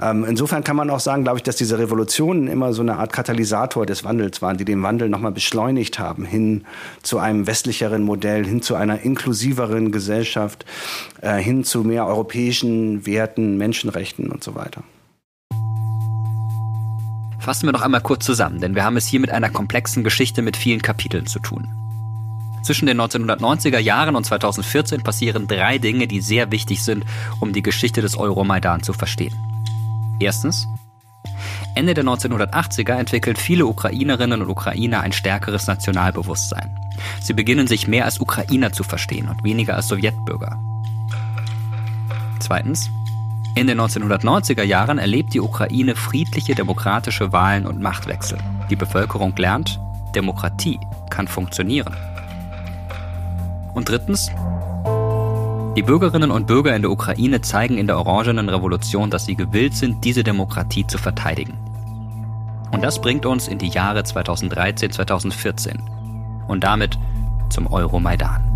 [0.01, 3.15] ähm, insofern kann man auch sagen, glaube ich, dass diese Revolutionen immer so eine Art
[3.15, 6.65] Katalysator des Wandels waren, die den Wandel nochmal beschleunigt haben hin
[7.03, 10.67] zu einem westlicheren Modell, hin zu einer inklusiveren Gesellschaft.
[11.31, 14.83] Äh, hin zu mehr europäischen Werten, Menschenrechten und so weiter.
[17.39, 20.43] Fassen wir noch einmal kurz zusammen, denn wir haben es hier mit einer komplexen Geschichte
[20.43, 21.69] mit vielen Kapiteln zu tun.
[22.63, 27.05] Zwischen den 1990er Jahren und 2014 passieren drei Dinge, die sehr wichtig sind,
[27.41, 29.35] um die Geschichte des Euromaidan zu verstehen.
[30.21, 30.69] Erstens,
[31.75, 36.77] Ende der 1980er entwickeln viele Ukrainerinnen und Ukrainer ein stärkeres Nationalbewusstsein.
[37.23, 40.61] Sie beginnen sich mehr als Ukrainer zu verstehen und weniger als Sowjetbürger.
[42.41, 42.91] Zweitens.
[43.55, 48.39] In den 1990er Jahren erlebt die Ukraine friedliche demokratische Wahlen und Machtwechsel.
[48.71, 49.81] Die Bevölkerung lernt,
[50.15, 50.79] Demokratie
[51.11, 51.95] kann funktionieren.
[53.75, 54.31] Und drittens.
[55.77, 59.75] Die Bürgerinnen und Bürger in der Ukraine zeigen in der Orangenen Revolution, dass sie gewillt
[59.75, 61.59] sind, diese Demokratie zu verteidigen.
[62.73, 65.83] Und das bringt uns in die Jahre 2013, 2014
[66.49, 66.99] und damit
[67.51, 68.50] zum Euromaidan.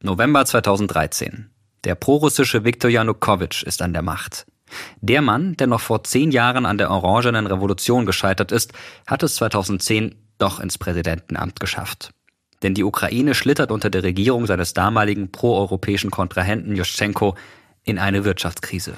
[0.00, 1.50] November 2013.
[1.82, 4.46] Der prorussische Viktor Janukowitsch ist an der Macht.
[5.00, 8.72] Der Mann, der noch vor zehn Jahren an der Orangenen Revolution gescheitert ist,
[9.08, 12.10] hat es 2010 doch ins Präsidentenamt geschafft.
[12.62, 17.34] Denn die Ukraine schlittert unter der Regierung seines damaligen proeuropäischen Kontrahenten Juschenko
[17.82, 18.94] in eine Wirtschaftskrise.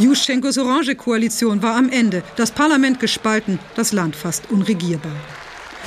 [0.00, 5.14] Juschenkos Orange-Koalition war am Ende, das Parlament gespalten, das Land fast unregierbar.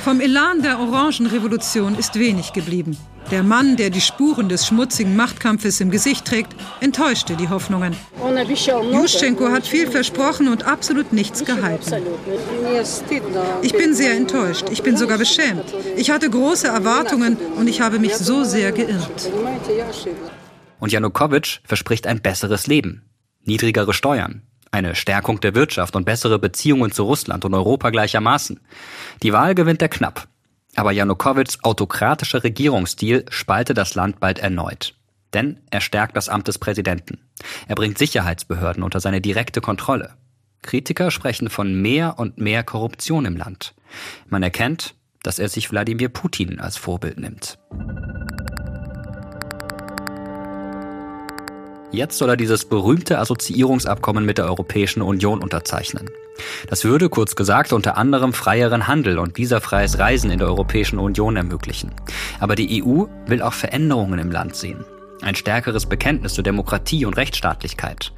[0.02, 2.96] Vom Elan der Orangenrevolution ist wenig geblieben.
[3.30, 7.94] Der Mann, der die Spuren des schmutzigen Machtkampfes im Gesicht trägt, enttäuschte die Hoffnungen.
[8.92, 12.02] Juschenko hat viel versprochen und absolut nichts gehalten.
[13.62, 14.66] Ich bin sehr enttäuscht.
[14.70, 15.64] Ich bin sogar beschämt.
[15.96, 19.30] Ich hatte große Erwartungen und ich habe mich so sehr geirrt.
[20.80, 23.10] Und Janukowitsch verspricht ein besseres Leben,
[23.44, 28.60] niedrigere Steuern, eine Stärkung der Wirtschaft und bessere Beziehungen zu Russland und Europa gleichermaßen.
[29.22, 30.28] Die Wahl gewinnt er knapp.
[30.78, 34.94] Aber Janukowitschs autokratischer Regierungsstil spaltet das Land bald erneut.
[35.34, 37.18] Denn er stärkt das Amt des Präsidenten.
[37.66, 40.14] Er bringt Sicherheitsbehörden unter seine direkte Kontrolle.
[40.62, 43.74] Kritiker sprechen von mehr und mehr Korruption im Land.
[44.28, 47.58] Man erkennt, dass er sich Wladimir Putin als Vorbild nimmt.
[51.90, 56.08] Jetzt soll er dieses berühmte Assoziierungsabkommen mit der Europäischen Union unterzeichnen.
[56.68, 61.36] Das würde, kurz gesagt, unter anderem freieren Handel und visafreies Reisen in der Europäischen Union
[61.36, 61.92] ermöglichen.
[62.40, 64.84] Aber die EU will auch Veränderungen im Land sehen.
[65.22, 68.12] Ein stärkeres Bekenntnis zur Demokratie und Rechtsstaatlichkeit.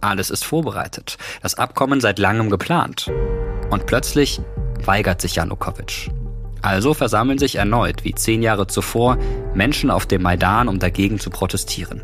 [0.00, 1.16] Alles ist vorbereitet.
[1.42, 3.10] Das Abkommen seit langem geplant.
[3.70, 4.40] Und plötzlich
[4.84, 6.10] weigert sich Janukowitsch.
[6.60, 9.18] Also versammeln sich erneut, wie zehn Jahre zuvor,
[9.54, 12.02] Menschen auf dem Maidan, um dagegen zu protestieren.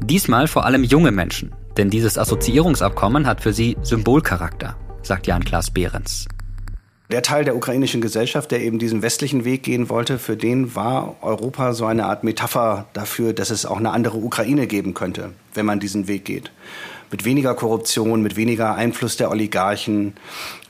[0.00, 6.26] Diesmal vor allem junge Menschen, denn dieses Assoziierungsabkommen hat für sie Symbolcharakter, sagt Jan-Klaas Behrens.
[7.10, 11.16] Der Teil der ukrainischen Gesellschaft, der eben diesen westlichen Weg gehen wollte, für den war
[11.20, 15.66] Europa so eine Art Metapher dafür, dass es auch eine andere Ukraine geben könnte, wenn
[15.66, 16.50] man diesen Weg geht
[17.12, 20.14] mit weniger Korruption, mit weniger Einfluss der Oligarchen,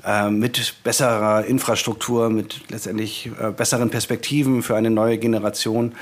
[0.04, 5.94] äh, mit besserer Infrastruktur, mit letztendlich äh, besseren Perspektiven für eine neue Generation.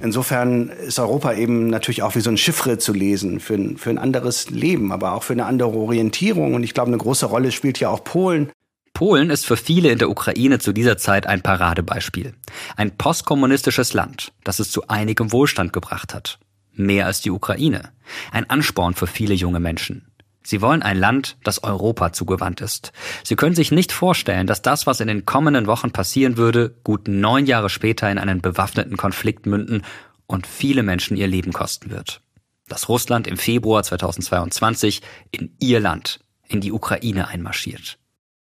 [0.00, 3.90] Insofern ist Europa eben natürlich auch wie so ein Chiffre zu lesen für ein, für
[3.90, 6.54] ein anderes Leben, aber auch für eine andere Orientierung.
[6.54, 8.50] Und ich glaube, eine große Rolle spielt ja auch Polen.
[8.92, 12.34] Polen ist für viele in der Ukraine zu dieser Zeit ein Paradebeispiel.
[12.76, 16.38] Ein postkommunistisches Land, das es zu einigem Wohlstand gebracht hat
[16.76, 17.90] mehr als die Ukraine.
[18.30, 20.06] Ein Ansporn für viele junge Menschen.
[20.46, 22.92] Sie wollen ein Land, das Europa zugewandt ist.
[23.22, 27.08] Sie können sich nicht vorstellen, dass das, was in den kommenden Wochen passieren würde, gut
[27.08, 29.82] neun Jahre später in einen bewaffneten Konflikt münden
[30.26, 32.20] und viele Menschen ihr Leben kosten wird.
[32.68, 37.98] Dass Russland im Februar 2022 in ihr Land, in die Ukraine einmarschiert.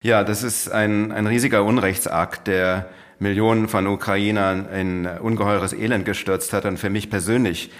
[0.02, 6.54] Ja, das ist ein, ein riesiger Unrechtsakt, der Millionen von Ukrainern in ungeheures Elend gestürzt
[6.54, 7.72] hat und für mich persönlich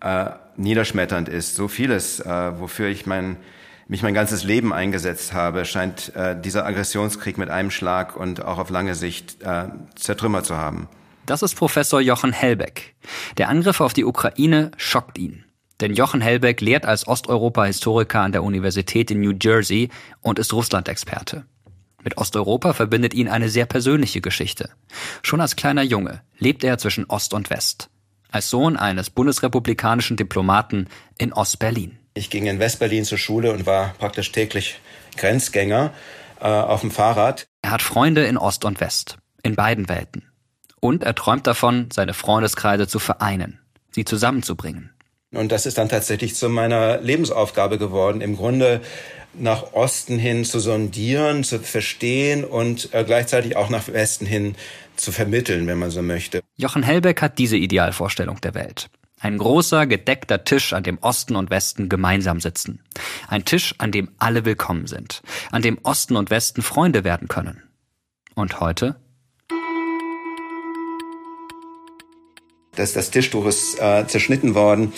[0.00, 1.56] äh, niederschmetternd ist.
[1.56, 3.36] So vieles, äh, wofür ich mein,
[3.92, 8.56] mich mein ganzes Leben eingesetzt habe, scheint äh, dieser Aggressionskrieg mit einem Schlag und auch
[8.56, 10.88] auf lange Sicht äh, zertrümmert zu haben.
[11.26, 12.94] Das ist Professor Jochen Hellbeck.
[13.36, 15.44] Der Angriff auf die Ukraine schockt ihn.
[15.82, 19.90] Denn Jochen Hellbeck lehrt als Osteuropa-Historiker an der Universität in New Jersey
[20.22, 21.44] und ist Russland-Experte.
[22.02, 24.70] Mit Osteuropa verbindet ihn eine sehr persönliche Geschichte.
[25.22, 27.90] Schon als kleiner Junge lebt er zwischen Ost und West
[28.30, 31.98] als Sohn eines bundesrepublikanischen Diplomaten in Ostberlin.
[32.14, 34.78] Ich ging in Westberlin zur Schule und war praktisch täglich
[35.16, 35.92] Grenzgänger
[36.40, 37.46] äh, auf dem Fahrrad.
[37.62, 40.30] Er hat Freunde in Ost und West, in beiden Welten.
[40.80, 43.60] Und er träumt davon, seine Freundeskreise zu vereinen,
[43.92, 44.90] sie zusammenzubringen.
[45.32, 48.82] Und das ist dann tatsächlich zu meiner Lebensaufgabe geworden, im Grunde
[49.34, 54.56] nach Osten hin zu sondieren, zu verstehen und äh, gleichzeitig auch nach Westen hin
[54.96, 56.40] zu vermitteln, wenn man so möchte.
[56.56, 58.90] Jochen Hellbeck hat diese Idealvorstellung der Welt.
[59.22, 62.80] Ein großer, gedeckter Tisch, an dem Osten und Westen gemeinsam sitzen.
[63.28, 65.22] Ein Tisch, an dem alle willkommen sind.
[65.52, 67.62] An dem Osten und Westen Freunde werden können.
[68.34, 68.96] Und heute?
[72.74, 74.92] Das, das Tischtuch ist äh, zerschnitten worden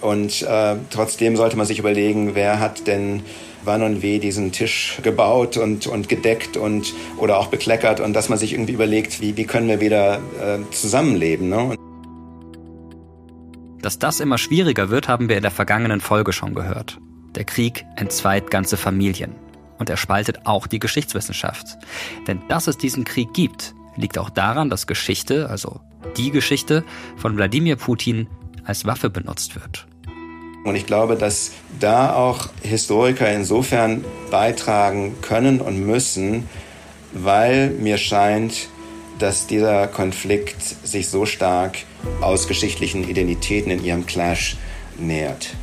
[0.00, 3.24] und äh, trotzdem sollte man sich überlegen, wer hat denn
[3.62, 8.30] wann und wie diesen Tisch gebaut und, und gedeckt und oder auch bekleckert und dass
[8.30, 11.50] man sich irgendwie überlegt, wie, wie können wir wieder äh, zusammenleben.
[11.50, 11.76] Ne?
[13.86, 16.98] Dass das immer schwieriger wird, haben wir in der vergangenen Folge schon gehört.
[17.36, 19.36] Der Krieg entzweit ganze Familien.
[19.78, 21.78] Und er spaltet auch die Geschichtswissenschaft.
[22.26, 25.78] Denn dass es diesen Krieg gibt, liegt auch daran, dass Geschichte, also
[26.16, 26.82] die Geschichte,
[27.16, 28.26] von Wladimir Putin
[28.64, 29.86] als Waffe benutzt wird.
[30.64, 36.48] Und ich glaube, dass da auch Historiker insofern beitragen können und müssen,
[37.12, 38.68] weil mir scheint,
[39.18, 41.78] dass dieser Konflikt sich so stark
[42.20, 44.56] aus geschichtlichen Identitäten in ihrem Clash
[44.98, 45.54] nähert.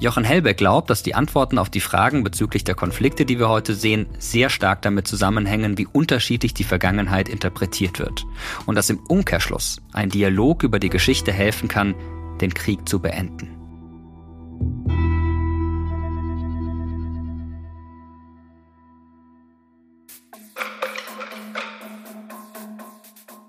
[0.00, 3.74] Jochen Hellbeck glaubt, dass die Antworten auf die Fragen bezüglich der Konflikte, die wir heute
[3.74, 8.24] sehen, sehr stark damit zusammenhängen, wie unterschiedlich die Vergangenheit interpretiert wird.
[8.66, 11.96] Und dass im Umkehrschluss ein Dialog über die Geschichte helfen kann,
[12.40, 13.57] den Krieg zu beenden.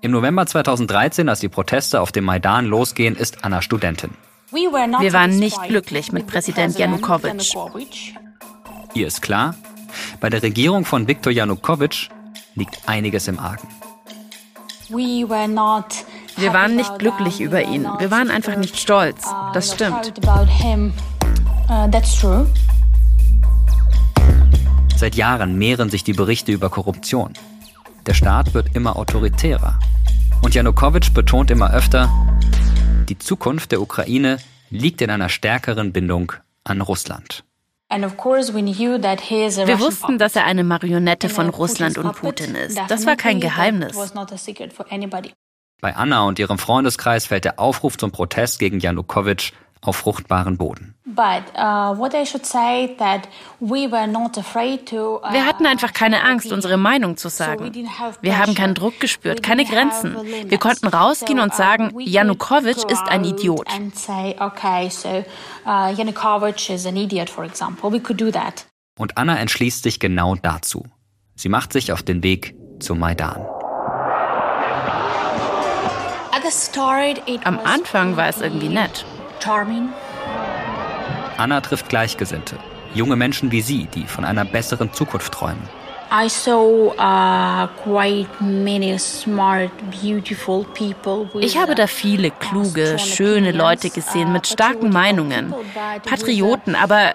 [0.02, 4.10] Im November 2013, als die Proteste auf dem Maidan losgehen, ist Anna Studentin.
[4.50, 7.54] Wir waren nicht glücklich mit Präsident Janukowitsch.
[8.94, 9.54] Ihr ist klar,
[10.20, 12.08] bei der Regierung von Viktor Janukowitsch
[12.54, 13.68] liegt einiges im Argen.
[14.88, 15.28] Wir
[16.54, 17.86] waren nicht glücklich über ihn.
[17.98, 19.28] Wir waren einfach nicht stolz.
[19.52, 20.14] Das stimmt.
[24.96, 27.34] Seit Jahren mehren sich die Berichte über Korruption.
[28.06, 29.78] Der Staat wird immer autoritärer.
[30.42, 32.08] Und Janukowitsch betont immer öfter,
[33.08, 34.38] die Zukunft der Ukraine
[34.70, 36.32] liegt in einer stärkeren Bindung
[36.64, 37.44] an Russland.
[37.90, 38.10] Wir
[39.80, 42.80] wussten, dass er eine Marionette von Russland und Putin ist.
[42.88, 43.96] Das war kein Geheimnis.
[45.80, 50.94] Bei Anna und ihrem Freundeskreis fällt der Aufruf zum Protest gegen Janukowitsch auf fruchtbaren Boden.
[51.06, 51.12] Uh,
[55.32, 57.72] wir hatten einfach keine Angst, unsere Meinung zu sagen.
[58.20, 60.16] Wir haben keinen Druck gespürt, keine Grenzen.
[60.46, 63.66] Wir konnten rausgehen und sagen, Janukowitsch ist ein Idiot.
[63.66, 63.80] Uh,
[68.98, 70.84] und Anna entschließt sich genau dazu.
[71.34, 73.46] Sie macht sich auf den Weg zum Maidan.
[77.44, 79.04] Am Anfang war es irgendwie nett
[79.42, 79.88] charming.
[81.36, 82.56] Anna trifft Gleichgesinnte,
[82.94, 85.62] junge Menschen wie sie, die von einer besseren Zukunft träumen.
[86.12, 89.70] I saw uh, quite many smart,
[90.02, 91.28] beautiful people.
[91.40, 95.54] Ich habe da viele uh, kluge, schöne Leute gesehen mit starken Meinungen.
[96.04, 97.14] Patrioten, aber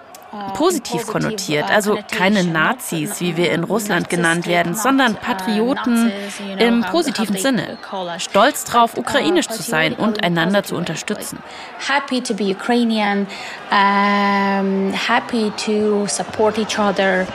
[0.54, 6.12] positiv konnotiert, also keine Nazis, wie wir in Russland genannt werden, sondern Patrioten
[6.58, 7.78] im positiven Sinne.
[8.18, 11.38] Stolz drauf, ukrainisch zu sein und einander zu unterstützen.
[11.86, 13.26] Happy to be Ukrainian,
[13.70, 17.26] happy to support each other.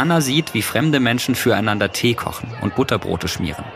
[0.00, 3.66] Anna sieht, wie fremde Menschen füreinander Tee kochen und Butterbrote schmieren.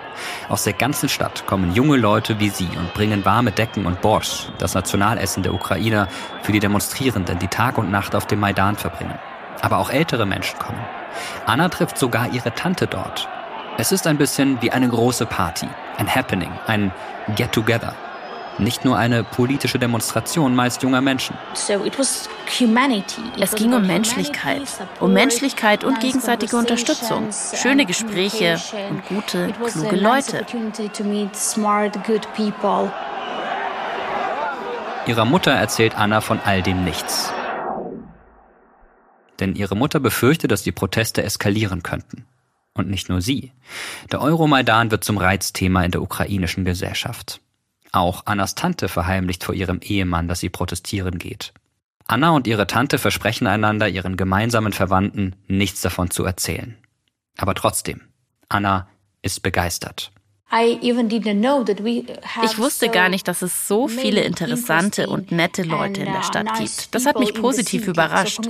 [0.48, 4.48] Aus der ganzen Stadt kommen junge Leute wie sie und bringen warme Decken und Borsch,
[4.56, 6.08] das Nationalessen der Ukrainer,
[6.40, 9.18] für die Demonstrierenden, die Tag und Nacht auf dem Maidan verbringen.
[9.60, 10.80] Aber auch ältere Menschen kommen.
[11.44, 13.28] Anna trifft sogar ihre Tante dort.
[13.76, 16.90] Es ist ein bisschen wie eine große Party, ein Happening, ein
[17.36, 17.94] Get-Together.
[18.58, 21.36] Nicht nur eine politische Demonstration meist junger Menschen.
[21.52, 21.66] Es
[23.56, 24.62] ging um Menschlichkeit,
[25.00, 30.46] um Menschlichkeit und gegenseitige Unterstützung, schöne Gespräche und gute, kluge Leute.
[35.06, 37.32] Ihrer Mutter erzählt Anna von all dem nichts.
[39.40, 42.24] Denn ihre Mutter befürchtet, dass die Proteste eskalieren könnten.
[42.72, 43.52] Und nicht nur sie.
[44.10, 47.40] Der Euromaidan wird zum Reizthema in der ukrainischen Gesellschaft.
[47.94, 51.52] Auch Annas Tante verheimlicht vor ihrem Ehemann, dass sie protestieren geht.
[52.08, 56.76] Anna und ihre Tante versprechen einander, ihren gemeinsamen Verwandten nichts davon zu erzählen.
[57.36, 58.00] Aber trotzdem,
[58.48, 58.88] Anna
[59.22, 60.10] ist begeistert.
[62.42, 66.50] Ich wusste gar nicht, dass es so viele interessante und nette Leute in der Stadt
[66.50, 66.92] uh, gibt.
[66.96, 68.40] Das hat mich positiv überrascht.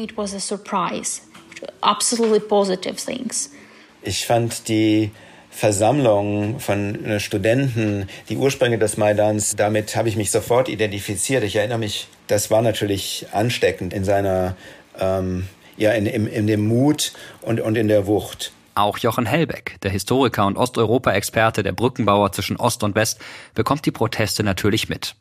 [4.03, 5.11] Ich fand die
[5.55, 11.45] Versammlung von äh, Studenten, die Ursprünge des Maidans, damit habe ich mich sofort identifiziert.
[11.45, 14.57] Ich erinnere mich, das war natürlich ansteckend in seiner,
[14.99, 18.51] ähm, ja, in, in, in dem Mut und, und in der Wucht.
[18.75, 23.21] Auch Jochen Hellbeck, der Historiker und Osteuropa-Experte, der Brückenbauer zwischen Ost und West,
[23.55, 25.15] bekommt die Proteste natürlich mit.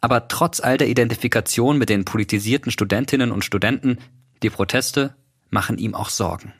[0.00, 3.98] Aber trotz all der Identifikation mit den politisierten Studentinnen und Studenten,
[4.42, 5.14] die Proteste
[5.50, 6.52] machen ihm auch Sorgen.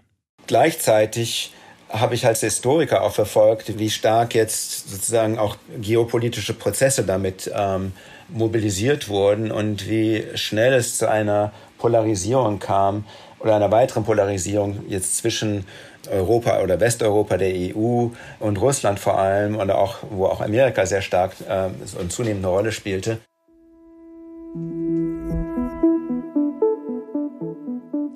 [0.47, 1.53] Gleichzeitig
[1.89, 7.93] habe ich als Historiker auch verfolgt, wie stark jetzt sozusagen auch geopolitische Prozesse damit ähm,
[8.29, 13.05] mobilisiert wurden und wie schnell es zu einer Polarisierung kam
[13.41, 15.65] oder einer weiteren Polarisierung jetzt zwischen
[16.11, 18.09] Europa oder Westeuropa, der EU
[18.39, 22.73] und Russland vor allem und auch, wo auch Amerika sehr stark äh, und zunehmende Rolle
[22.73, 23.19] spielte.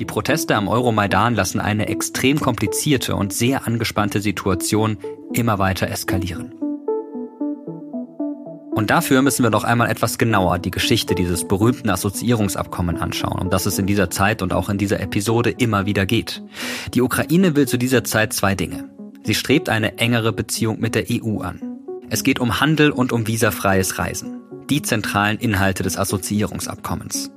[0.02, 4.96] Die Proteste am Euromaidan lassen eine extrem komplizierte und sehr angespannte Situation
[5.32, 6.52] immer weiter eskalieren.
[8.72, 13.48] Und dafür müssen wir noch einmal etwas genauer die Geschichte dieses berühmten Assoziierungsabkommen anschauen, um
[13.48, 16.42] das es in dieser Zeit und auch in dieser Episode immer wieder geht.
[16.94, 18.90] Die Ukraine will zu dieser Zeit zwei Dinge.
[19.22, 21.60] Sie strebt eine engere Beziehung mit der EU an.
[22.10, 24.40] Es geht um Handel und um visafreies Reisen.
[24.68, 27.30] Die zentralen Inhalte des Assoziierungsabkommens.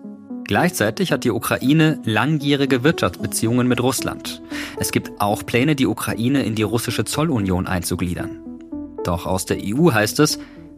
[0.47, 4.43] Gleichzeitig hat die Ukraine langjährige Wirtschaftsbeziehungen mit Russland.
[4.77, 8.39] Es gibt auch Pläne, die Ukraine in die russische Zollunion einzugliedern.
[9.03, 10.37] Doch aus der EU heißt es,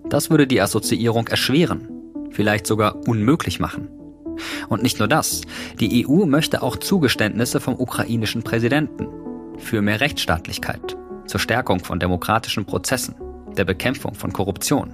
[0.10, 1.90] das würde die Assoziierung erschweren,
[2.32, 3.90] vielleicht sogar unmöglich machen.
[4.70, 5.42] Und nicht nur das,
[5.80, 9.08] die EU möchte auch Zugeständnisse vom ukrainischen Präsidenten
[9.58, 10.96] für mehr Rechtsstaatlichkeit,
[11.26, 13.16] zur Stärkung von demokratischen Prozessen,
[13.58, 14.94] der Bekämpfung von Korruption.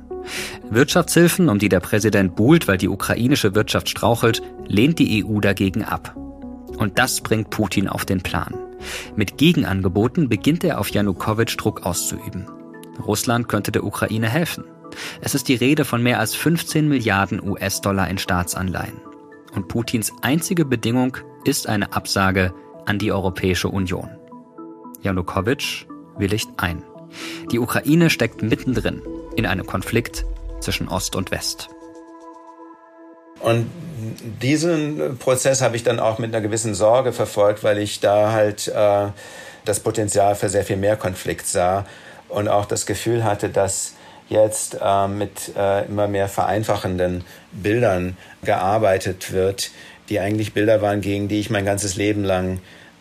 [0.70, 5.84] Wirtschaftshilfen, um die der Präsident buhlt, weil die ukrainische Wirtschaft strauchelt, lehnt die EU dagegen
[5.84, 6.16] ab.
[6.78, 8.55] Und das bringt Putin auf den Plan.
[9.16, 12.47] Mit Gegenangeboten beginnt er auf Janukowitsch Druck auszuüben.
[13.05, 14.66] Russland könnte der Ukraine helfen.
[15.22, 19.01] Es ist die Rede von mehr als 15 Milliarden US-Dollar in Staatsanleihen.
[19.55, 22.53] Und Putins einzige Bedingung ist eine Absage
[22.86, 24.09] an die Europäische Union.
[25.01, 25.86] Janukowitsch
[26.18, 26.84] willigt ein.
[27.51, 29.01] Die Ukraine steckt mittendrin
[29.36, 30.26] in einem Konflikt
[30.59, 31.70] zwischen Ost und West.
[33.39, 33.70] Und
[34.41, 38.70] diesen Prozess habe ich dann auch mit einer gewissen Sorge verfolgt, weil ich da halt
[38.70, 39.07] äh,
[39.66, 41.86] das Potenzial für sehr viel mehr Konflikt sah
[42.30, 43.93] und auch das Gefühl hatte, dass
[44.30, 49.72] jetzt äh, mit äh, immer mehr vereinfachenden Bildern gearbeitet wird,
[50.09, 52.59] die eigentlich Bilder waren, gegen die ich mein ganzes Leben lang,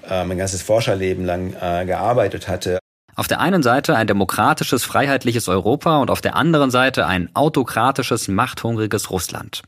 [0.08, 2.81] äh, mein ganzes Forscherleben lang äh, gearbeitet hatte.
[3.14, 8.28] Auf der einen Seite ein demokratisches, freiheitliches Europa und auf der anderen Seite ein autokratisches,
[8.28, 9.62] machthungriges Russland.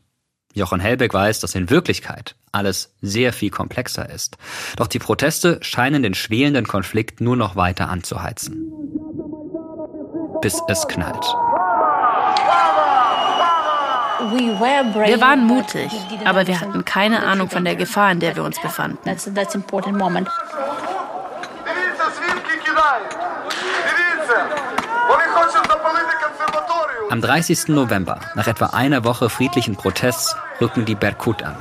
[0.55, 4.39] Jochen Helbeck weiß, dass in Wirklichkeit alles sehr viel komplexer ist.
[4.77, 8.73] Doch die Proteste scheinen den schwelenden Konflikt nur noch weiter anzuheizen.
[10.41, 11.25] Bis es knallt.
[14.31, 15.91] Wir waren mutig,
[16.25, 18.99] aber wir hatten keine Ahnung von der Gefahr, in der wir uns befanden.
[27.11, 27.69] Am 30.
[27.69, 31.57] November, nach etwa einer Woche friedlichen Protests, rücken die Berkut an.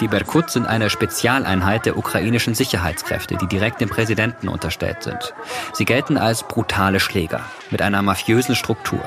[0.00, 5.32] Die Berkut sind eine Spezialeinheit der ukrainischen Sicherheitskräfte, die direkt dem Präsidenten unterstellt sind.
[5.74, 9.04] Sie gelten als brutale Schläger mit einer mafiösen Struktur.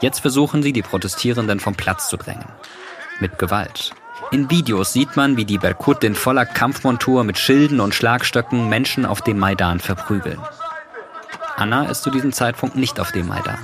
[0.00, 2.48] Jetzt versuchen sie, die Protestierenden vom Platz zu drängen.
[3.20, 3.92] Mit Gewalt.
[4.30, 9.04] In Videos sieht man, wie die Berkut in voller Kampfmontur mit Schilden und Schlagstöcken Menschen
[9.04, 10.40] auf dem Maidan verprügeln.
[11.56, 13.58] Anna ist zu diesem Zeitpunkt nicht auf dem Maidan.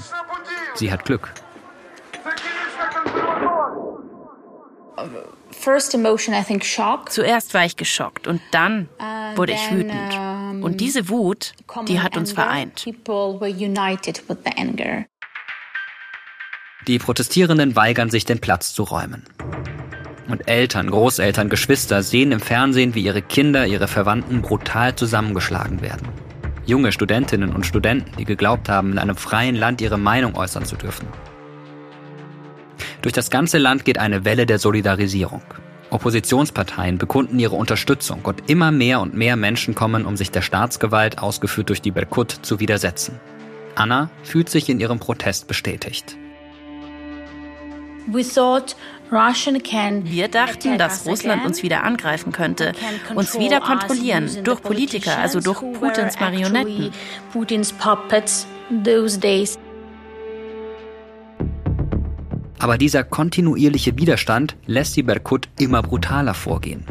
[0.74, 1.32] Sie hat Glück.
[7.10, 8.88] Zuerst war ich geschockt und dann
[9.36, 10.64] wurde ich wütend.
[10.64, 11.52] Und diese Wut,
[11.86, 12.84] die hat uns vereint.
[16.86, 19.24] Die Protestierenden weigern sich, den Platz zu räumen.
[20.28, 26.08] Und Eltern, Großeltern, Geschwister sehen im Fernsehen, wie ihre Kinder, ihre Verwandten brutal zusammengeschlagen werden.
[26.64, 30.76] Junge Studentinnen und Studenten, die geglaubt haben, in einem freien Land ihre Meinung äußern zu
[30.76, 31.08] dürfen.
[33.02, 35.42] Durch das ganze Land geht eine Welle der Solidarisierung.
[35.90, 41.18] Oppositionsparteien bekunden ihre Unterstützung und immer mehr und mehr Menschen kommen, um sich der Staatsgewalt,
[41.18, 43.20] ausgeführt durch die Berkut, zu widersetzen.
[43.74, 46.16] Anna fühlt sich in ihrem Protest bestätigt.
[49.12, 52.72] Wir dachten, dass Russland uns wieder angreifen könnte,
[53.14, 56.90] uns wieder kontrollieren, durch Politiker, also durch Putins Marionetten.
[62.58, 66.86] Aber dieser kontinuierliche Widerstand lässt die Berkut immer brutaler vorgehen.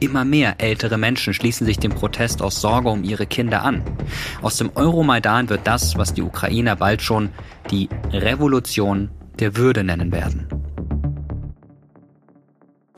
[0.00, 3.82] Immer mehr ältere Menschen schließen sich dem Protest aus Sorge um ihre Kinder an.
[4.42, 7.30] Aus dem Euromaidan wird das, was die Ukrainer bald schon
[7.70, 10.65] die Revolution der Würde nennen werden.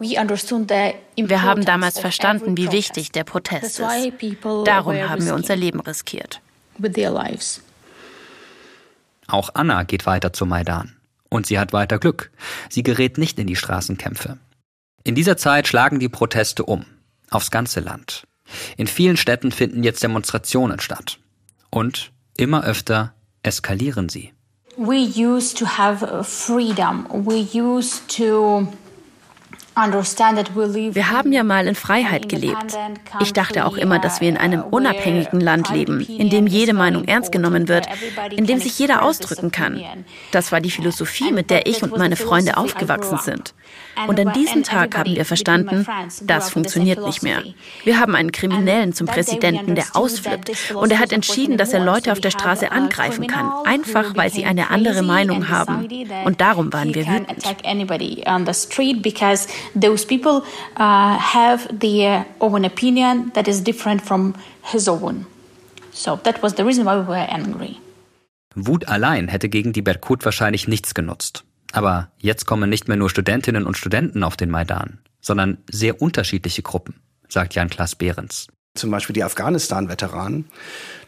[0.01, 4.13] Wir haben damals verstanden, wie wichtig der Protest ist.
[4.65, 6.41] Darum haben wir unser Leben riskiert.
[9.27, 10.97] Auch Anna geht weiter zum Maidan.
[11.31, 12.31] Und sie hat weiter Glück.
[12.71, 14.39] Sie gerät nicht in die Straßenkämpfe.
[15.05, 16.87] In dieser Zeit schlagen die Proteste um.
[17.31, 18.27] Aufs ganze Land.
[18.79, 21.19] In vielen Städten finden jetzt Demonstrationen statt.
[21.71, 24.33] Und immer öfter eskalieren sie.
[24.77, 27.05] We used to have freedom.
[27.11, 28.69] We used to
[29.79, 32.77] wir haben ja mal in Freiheit gelebt.
[33.21, 37.05] Ich dachte auch immer, dass wir in einem unabhängigen Land leben, in dem jede Meinung
[37.05, 37.87] ernst genommen wird,
[38.31, 39.81] in dem sich jeder ausdrücken kann.
[40.33, 43.55] Das war die Philosophie, mit der ich und meine Freunde aufgewachsen sind.
[44.07, 45.87] Und an diesem Tag haben wir verstanden,
[46.23, 47.43] das funktioniert nicht mehr.
[47.85, 50.75] Wir haben einen Kriminellen zum Präsidenten, der ausflippt.
[50.75, 54.45] Und er hat entschieden, dass er Leute auf der Straße angreifen kann, einfach weil sie
[54.45, 55.89] eine andere Meinung haben.
[56.25, 57.29] Und darum waren wir wütend
[59.75, 60.43] those people
[60.77, 65.27] uh, have their own opinion that is different from his own.
[65.93, 67.77] So that was the reason why we were angry.
[68.55, 71.45] Wut allein hätte gegen die Berkut wahrscheinlich nichts genutzt.
[71.73, 76.63] Aber jetzt kommen nicht mehr nur Studentinnen und Studenten auf den Maidan, sondern sehr unterschiedliche
[76.63, 76.95] Gruppen,
[77.29, 78.49] sagt Jan-Klaas Behrens
[78.79, 80.47] zum Beispiel die Afghanistan-Veteranen.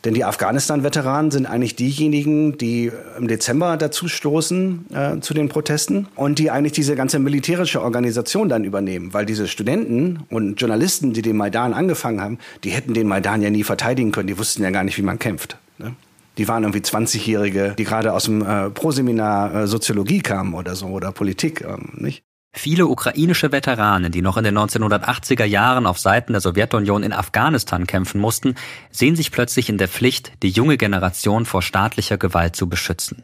[0.05, 6.09] Denn die Afghanistan-Veteranen sind eigentlich diejenigen, die im Dezember dazu stoßen äh, zu den Protesten
[6.16, 9.12] und die eigentlich diese ganze militärische Organisation dann übernehmen.
[9.12, 13.51] Weil diese Studenten und Journalisten, die den Maidan angefangen haben, die hätten den Maidan ja
[13.51, 14.29] nie verteidigen können.
[14.29, 15.59] Die wussten ja gar nicht, wie man kämpft.
[15.79, 15.95] Ne?
[16.39, 20.87] Die waren irgendwie 20-Jährige, die gerade aus dem äh, Proseminar äh, Soziologie kamen oder so
[20.87, 22.25] oder Politik, ähm, nicht?
[22.53, 27.87] Viele ukrainische Veteranen, die noch in den 1980er Jahren auf Seiten der Sowjetunion in Afghanistan
[27.87, 28.57] kämpfen mussten,
[28.91, 33.23] sehen sich plötzlich in der Pflicht, die junge Generation vor staatlicher Gewalt zu beschützen.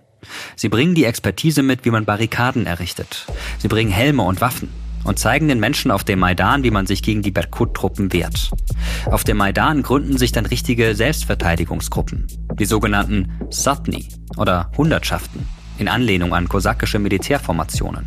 [0.54, 3.26] Sie bringen die Expertise mit, wie man Barrikaden errichtet.
[3.58, 4.70] Sie bringen Helme und Waffen
[5.04, 8.50] und zeigen den Menschen auf dem Maidan, wie man sich gegen die Berkut-Truppen wehrt.
[9.06, 12.26] Auf dem Maidan gründen sich dann richtige Selbstverteidigungsgruppen,
[12.58, 15.46] die sogenannten Satni oder Hundertschaften,
[15.78, 18.04] in Anlehnung an kosakische Militärformationen.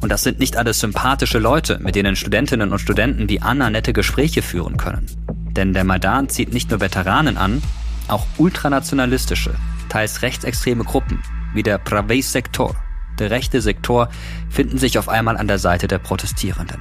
[0.00, 3.92] Und das sind nicht alles sympathische Leute, mit denen Studentinnen und Studenten wie Anna nette
[3.92, 5.06] Gespräche führen können.
[5.50, 7.62] Denn der Maidan zieht nicht nur Veteranen an,
[8.06, 9.54] auch ultranationalistische,
[9.88, 11.22] teils rechtsextreme Gruppen,
[11.52, 12.76] wie der Pravej Sektor,
[13.18, 14.08] der rechte Sektor,
[14.48, 16.80] finden sich auf einmal an der Seite der Protestierenden.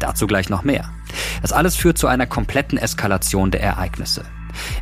[0.00, 0.90] Dazu gleich noch mehr.
[1.42, 4.24] Das alles führt zu einer kompletten Eskalation der Ereignisse.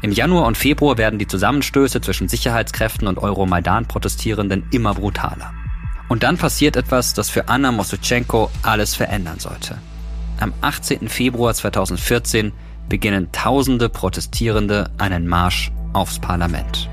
[0.02, 5.52] Im Januar und Februar werden die Zusammenstöße zwischen Sicherheitskräften und Euromaidan-Protestierenden immer brutaler.
[6.08, 9.78] Und dann passiert etwas, das für Anna Mosuchenko alles verändern sollte.
[10.38, 11.08] Am 18.
[11.08, 12.52] Februar 2014
[12.88, 16.88] beginnen tausende Protestierende einen Marsch aufs Parlament.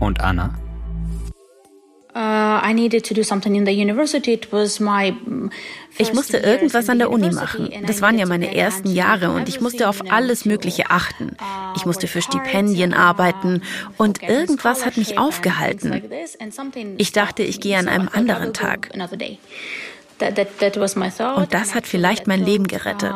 [0.00, 0.50] Und Anna?
[2.16, 2.18] Uh,
[5.98, 7.68] ich musste irgendwas an der Uni machen.
[7.86, 11.36] Das waren ja meine ersten Jahre und ich musste auf alles Mögliche achten.
[11.76, 13.60] Ich musste für Stipendien arbeiten
[13.98, 16.02] und irgendwas hat mich aufgehalten.
[16.96, 18.88] Ich dachte, ich gehe an einem anderen Tag.
[21.36, 23.14] Und das hat vielleicht mein Leben gerettet.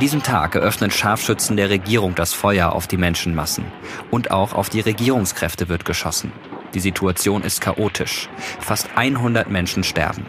[0.00, 3.66] An diesem Tag eröffnen Scharfschützen der Regierung das Feuer auf die Menschenmassen.
[4.10, 6.32] Und auch auf die Regierungskräfte wird geschossen.
[6.72, 8.30] Die Situation ist chaotisch.
[8.60, 10.24] Fast 100 Menschen sterben.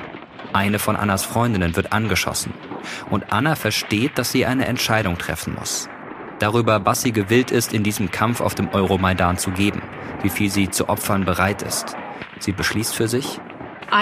[0.52, 2.54] Eine von Annas Freundinnen wird angeschossen.
[3.10, 5.88] Und Anna versteht, dass sie eine Entscheidung treffen muss.
[6.40, 9.82] Darüber, was sie gewillt ist, in diesem Kampf auf dem Euromaidan zu geben.
[10.22, 11.96] Wie viel sie zu opfern bereit ist.
[12.40, 13.40] Sie beschließt für sich.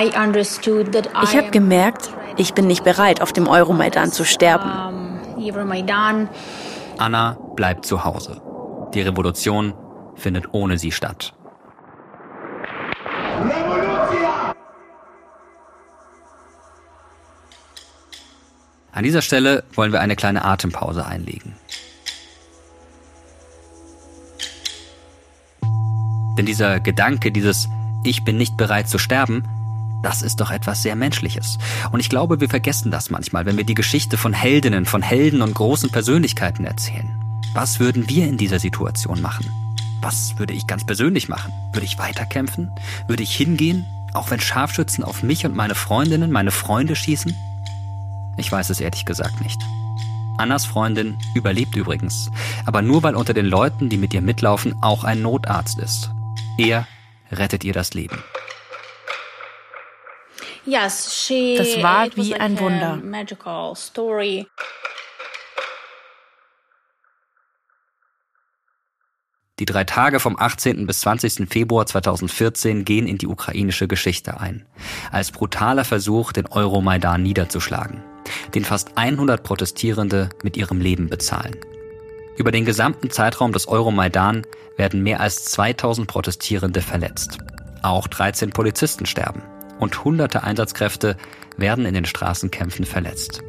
[0.01, 4.98] Ich habe gemerkt, ich bin nicht bereit, auf dem Euromaidan zu sterben.
[6.97, 8.41] Anna bleibt zu Hause.
[8.93, 9.73] Die Revolution
[10.15, 11.33] findet ohne sie statt.
[18.91, 21.55] An dieser Stelle wollen wir eine kleine Atempause einlegen.
[26.37, 27.69] Denn dieser Gedanke, dieses
[28.03, 29.43] Ich bin nicht bereit zu sterben,
[30.01, 31.57] das ist doch etwas sehr Menschliches.
[31.91, 35.41] Und ich glaube, wir vergessen das manchmal, wenn wir die Geschichte von Heldinnen, von Helden
[35.41, 37.19] und großen Persönlichkeiten erzählen.
[37.53, 39.45] Was würden wir in dieser Situation machen?
[40.01, 41.51] Was würde ich ganz persönlich machen?
[41.73, 42.71] Würde ich weiterkämpfen?
[43.07, 47.35] Würde ich hingehen, auch wenn Scharfschützen auf mich und meine Freundinnen, meine Freunde schießen?
[48.37, 49.59] Ich weiß es ehrlich gesagt nicht.
[50.37, 52.31] Annas Freundin überlebt übrigens,
[52.65, 56.11] aber nur weil unter den Leuten, die mit ihr mitlaufen, auch ein Notarzt ist.
[56.57, 56.87] Er
[57.29, 58.23] rettet ihr das Leben.
[61.57, 62.97] Das war wie ein Wunder.
[69.59, 70.85] Die drei Tage vom 18.
[70.85, 71.49] bis 20.
[71.49, 74.65] Februar 2014 gehen in die ukrainische Geschichte ein.
[75.11, 78.01] Als brutaler Versuch, den Euromaidan niederzuschlagen,
[78.53, 81.57] den fast 100 Protestierende mit ihrem Leben bezahlen.
[82.37, 84.47] Über den gesamten Zeitraum des Euromaidan
[84.77, 87.39] werden mehr als 2000 Protestierende verletzt.
[87.81, 89.41] Auch 13 Polizisten sterben
[89.79, 91.17] und hunderte Einsatzkräfte
[91.57, 93.41] werden in den Straßenkämpfen verletzt.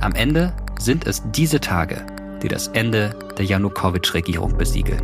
[0.00, 2.06] Am Ende sind es diese Tage,
[2.42, 5.02] die das Ende der Janukowitsch-Regierung besiegeln.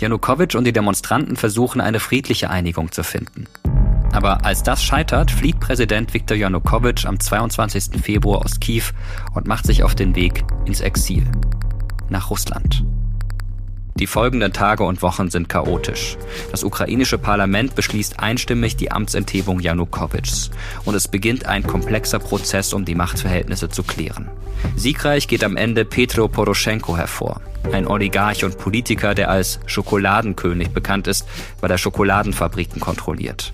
[0.00, 3.46] Janukowitsch und die Demonstranten versuchen eine friedliche Einigung zu finden.
[4.12, 8.02] Aber als das scheitert, flieht Präsident Viktor Janukowitsch am 22.
[8.02, 8.84] Februar aus Kiew
[9.34, 11.24] und macht sich auf den Weg ins Exil
[12.10, 12.84] nach Russland.
[14.00, 16.16] Die folgenden Tage und Wochen sind chaotisch.
[16.50, 20.50] Das ukrainische Parlament beschließt einstimmig die Amtsenthebung Janukowitschs
[20.86, 24.30] und es beginnt ein komplexer Prozess, um die Machtverhältnisse zu klären.
[24.74, 27.42] Siegreich geht am Ende Petro Poroschenko hervor,
[27.72, 31.26] ein Oligarch und Politiker, der als Schokoladenkönig bekannt ist,
[31.60, 33.52] weil er Schokoladenfabriken kontrolliert.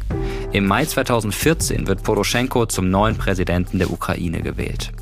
[0.52, 4.92] Im Mai 2014 wird Poroschenko zum neuen Präsidenten der Ukraine gewählt.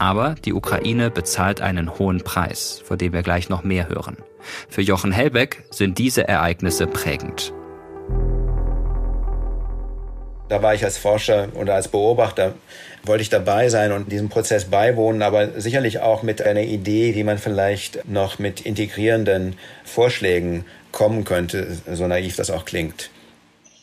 [0.00, 4.16] Aber die Ukraine bezahlt einen hohen Preis, vor dem wir gleich noch mehr hören.
[4.70, 7.52] Für Jochen Hellbeck sind diese Ereignisse prägend.
[10.48, 12.54] Da war ich als Forscher oder als Beobachter,
[13.04, 17.22] wollte ich dabei sein und diesem Prozess beiwohnen, aber sicherlich auch mit einer Idee, wie
[17.22, 23.10] man vielleicht noch mit integrierenden Vorschlägen kommen könnte, so naiv das auch klingt.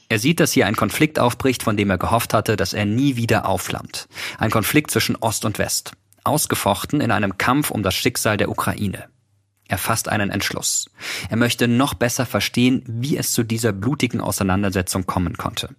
[0.10, 3.18] Er sieht, dass hier ein Konflikt aufbricht, von dem er gehofft hatte, dass er nie
[3.18, 4.08] wieder aufflammt.
[4.40, 5.92] Ein Konflikt zwischen Ost und West.
[6.28, 9.06] Ausgefochten in einem Kampf um das Schicksal der Ukraine.
[9.68, 10.90] Er fasst einen Entschluss.
[11.30, 15.70] Er möchte noch besser verstehen, wie es zu dieser blutigen Auseinandersetzung kommen konnte.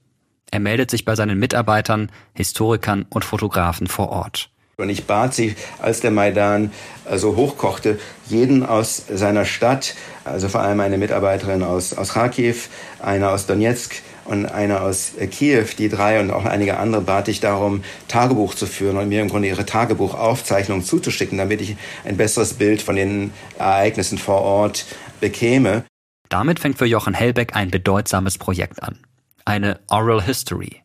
[0.50, 4.50] Er meldet sich bei seinen Mitarbeitern, Historikern und Fotografen vor Ort.
[4.80, 6.70] Und ich bat sie, als der Maidan
[7.04, 12.68] äh, so hochkochte, jeden aus seiner Stadt, also vor allem eine Mitarbeiterin aus, aus Kharkiv,
[13.00, 13.96] eine aus Donetsk,
[14.28, 18.54] und einer aus äh, Kiew, die drei und auch einige andere bat ich darum, Tagebuch
[18.54, 22.96] zu führen und mir im Grunde ihre Tagebuchaufzeichnungen zuzuschicken, damit ich ein besseres Bild von
[22.96, 24.84] den Ereignissen vor Ort
[25.20, 25.84] bekäme.
[26.28, 28.98] Damit fängt für Jochen Hellbeck ein bedeutsames Projekt an.
[29.44, 30.82] Eine Oral History.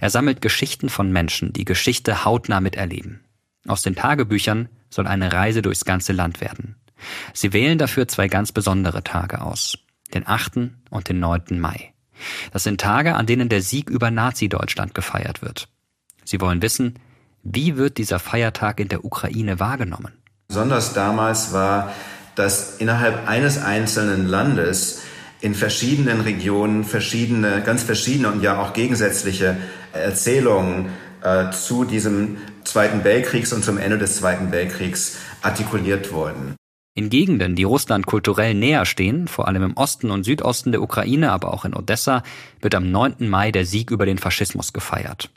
[0.00, 3.24] Er sammelt Geschichten von Menschen, die Geschichte hautnah miterleben.
[3.66, 6.76] Aus den Tagebüchern soll eine Reise durchs ganze Land werden.
[7.32, 9.76] Sie wählen dafür zwei ganz besondere Tage aus.
[10.14, 10.70] Den 8.
[10.90, 11.58] und den 9.
[11.58, 11.92] Mai.
[12.52, 15.68] Das sind Tage, an denen der Sieg über Nazi-Deutschland gefeiert wird.
[16.24, 16.98] Sie wollen wissen,
[17.42, 20.12] wie wird dieser Feiertag in der Ukraine wahrgenommen?
[20.48, 21.92] Besonders damals war,
[22.34, 25.02] dass innerhalb eines einzelnen Landes
[25.40, 29.56] in verschiedenen Regionen verschiedene, ganz verschiedene und ja auch gegensätzliche
[29.92, 30.90] Erzählungen
[31.22, 36.56] äh, zu diesem Zweiten Weltkriegs und zum Ende des Zweiten Weltkriegs artikuliert wurden.
[36.98, 41.30] In Gegenden, die Russland kulturell näher stehen, vor allem im Osten und Südosten der Ukraine,
[41.30, 42.22] aber auch in Odessa,
[42.62, 43.28] wird am 9.
[43.28, 45.28] Mai der Sieg über den Faschismus gefeiert.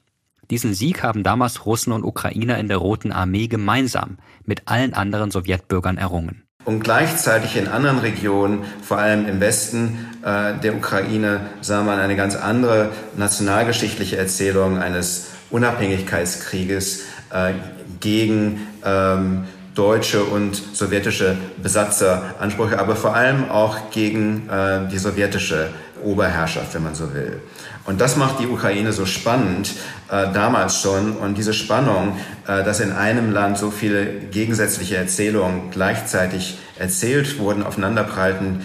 [0.50, 5.32] Diesen Sieg haben damals Russen und Ukrainer in der Roten Armee gemeinsam mit allen anderen
[5.32, 6.44] Sowjetbürgern errungen.
[6.64, 12.16] Und gleichzeitig in anderen Regionen, vor allem im Westen äh, der Ukraine, sah man eine
[12.16, 17.02] ganz andere nationalgeschichtliche Erzählung eines Unabhängigkeitskrieges
[17.32, 17.52] äh,
[18.00, 19.44] gegen ähm,
[19.80, 25.70] deutsche und sowjetische Besatzeраnsprüche, aber vor allem auch gegen äh, die sowjetische
[26.04, 27.42] Oberherrschaft, wenn man so will.
[27.86, 29.72] Und das macht die Ukraine so spannend,
[30.12, 31.14] äh, damals schon.
[31.14, 37.64] Und diese Spannung, äh, dass in einem Land so viele gegensätzliche Erzählungen gleichzeitig erzählt wurden,
[37.64, 38.62] aufeinanderprallten,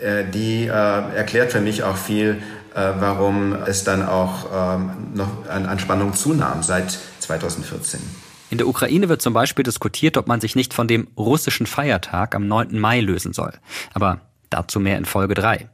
[0.00, 2.42] äh, die äh, erklärt für mich auch viel,
[2.74, 8.23] äh, warum es dann auch ähm, noch an, an Spannung zunahm seit 2014.
[8.54, 12.36] In der Ukraine wird zum Beispiel diskutiert, ob man sich nicht von dem russischen Feiertag
[12.36, 12.78] am 9.
[12.78, 13.52] Mai lösen soll.
[13.94, 15.68] Aber dazu mehr in Folge 3.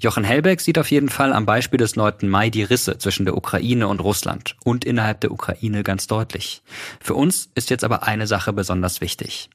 [0.00, 2.30] Jochen Hellbeck sieht auf jeden Fall am Beispiel des 9.
[2.30, 6.62] Mai die Risse zwischen der Ukraine und Russland und innerhalb der Ukraine ganz deutlich.
[7.02, 9.50] Für uns ist jetzt aber eine Sache besonders wichtig.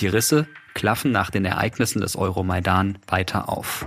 [0.00, 3.86] Die Risse klaffen nach den Ereignissen des Euromaidan weiter auf.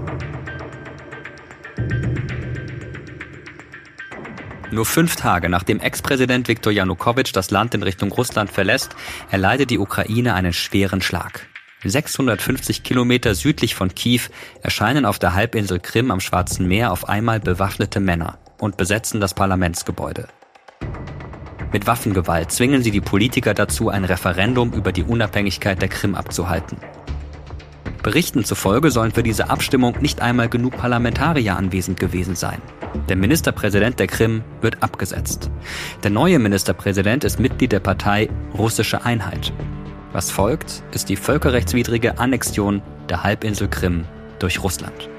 [4.72, 8.96] Nur fünf Tage nachdem Ex-Präsident Viktor Janukowitsch das Land in Richtung Russland verlässt,
[9.30, 11.48] erleidet die Ukraine einen schweren Schlag.
[11.84, 14.22] 650 Kilometer südlich von Kiew
[14.62, 19.34] erscheinen auf der Halbinsel Krim am Schwarzen Meer auf einmal bewaffnete Männer und besetzen das
[19.34, 20.28] Parlamentsgebäude.
[21.74, 26.78] Mit Waffengewalt zwingen sie die Politiker dazu, ein Referendum über die Unabhängigkeit der Krim abzuhalten.
[28.04, 32.62] Berichten zufolge sollen für diese Abstimmung nicht einmal genug Parlamentarier anwesend gewesen sein.
[33.10, 35.52] Der Ministerpräsident der Krim wird abgesetzt.
[36.04, 39.54] Der neue Ministerpräsident ist Mitglied der Partei Russische Einheit.
[40.14, 44.06] Was folgt, ist die völkerrechtswidrige Annexion der Halbinsel Krim
[44.40, 45.10] durch Russland.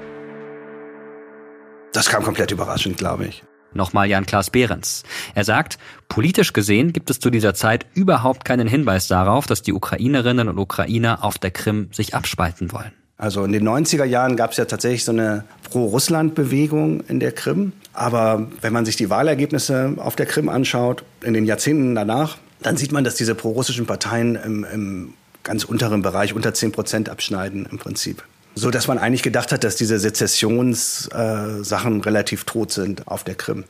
[1.93, 3.45] Das kam komplett überraschend, glaube ich.
[3.75, 5.03] Nochmal Jan-Klaas Behrens.
[5.35, 9.73] Er sagt, politisch gesehen gibt es zu dieser Zeit überhaupt keinen Hinweis darauf, dass die
[9.73, 12.93] Ukrainerinnen und Ukrainer auf der Krim sich abspalten wollen.
[13.23, 17.73] Also in den 90er Jahren gab es ja tatsächlich so eine Pro-Russland-Bewegung in der Krim.
[17.93, 22.77] Aber wenn man sich die Wahlergebnisse auf der Krim anschaut, in den Jahrzehnten danach, dann
[22.77, 25.15] sieht man, dass diese pro-russischen Parteien im, im
[25.45, 28.25] ganz unteren Bereich unter 10 Prozent abschneiden im Prinzip.
[28.55, 33.35] So dass man eigentlich gedacht hat, dass diese Sezessionssachen äh, relativ tot sind auf der
[33.35, 33.65] Krim.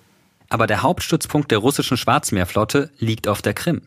[0.48, 3.82] Aber der Hauptstützpunkt der russischen Schwarzmeerflotte liegt auf der Krim.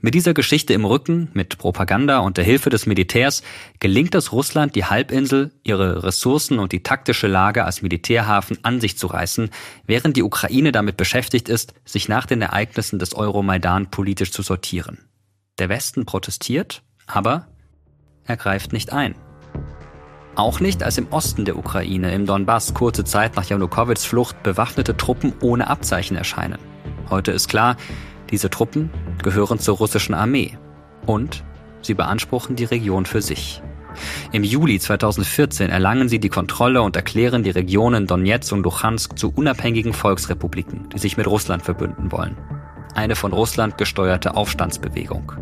[0.00, 3.42] Mit dieser Geschichte im Rücken, mit Propaganda und der Hilfe des Militärs
[3.80, 8.98] gelingt es Russland, die Halbinsel, ihre Ressourcen und die taktische Lage als Militärhafen an sich
[8.98, 9.50] zu reißen,
[9.86, 14.98] während die Ukraine damit beschäftigt ist, sich nach den Ereignissen des Euromaidan politisch zu sortieren.
[15.58, 17.46] Der Westen protestiert, aber
[18.24, 19.14] er greift nicht ein.
[20.36, 24.96] Auch nicht, als im Osten der Ukraine, im Donbass, kurze Zeit nach Janukowitschs Flucht bewaffnete
[24.96, 26.58] Truppen ohne Abzeichen erscheinen.
[27.08, 27.76] Heute ist klar,
[28.30, 28.90] diese Truppen
[29.22, 30.58] gehören zur russischen Armee
[31.06, 31.44] und
[31.82, 33.62] sie beanspruchen die Region für sich.
[34.32, 39.32] Im Juli 2014 erlangen sie die Kontrolle und erklären die Regionen Donetsk und Luhansk zu
[39.32, 42.36] unabhängigen Volksrepubliken, die sich mit Russland verbünden wollen.
[42.94, 45.32] Eine von Russland gesteuerte Aufstandsbewegung.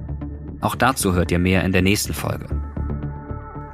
[0.60, 2.61] Auch dazu hört ihr mehr in der nächsten Folge.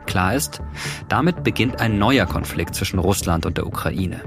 [0.08, 0.62] Klar ist,
[1.10, 4.22] damit beginnt ein neuer Konflikt zwischen Russland und der Ukraine.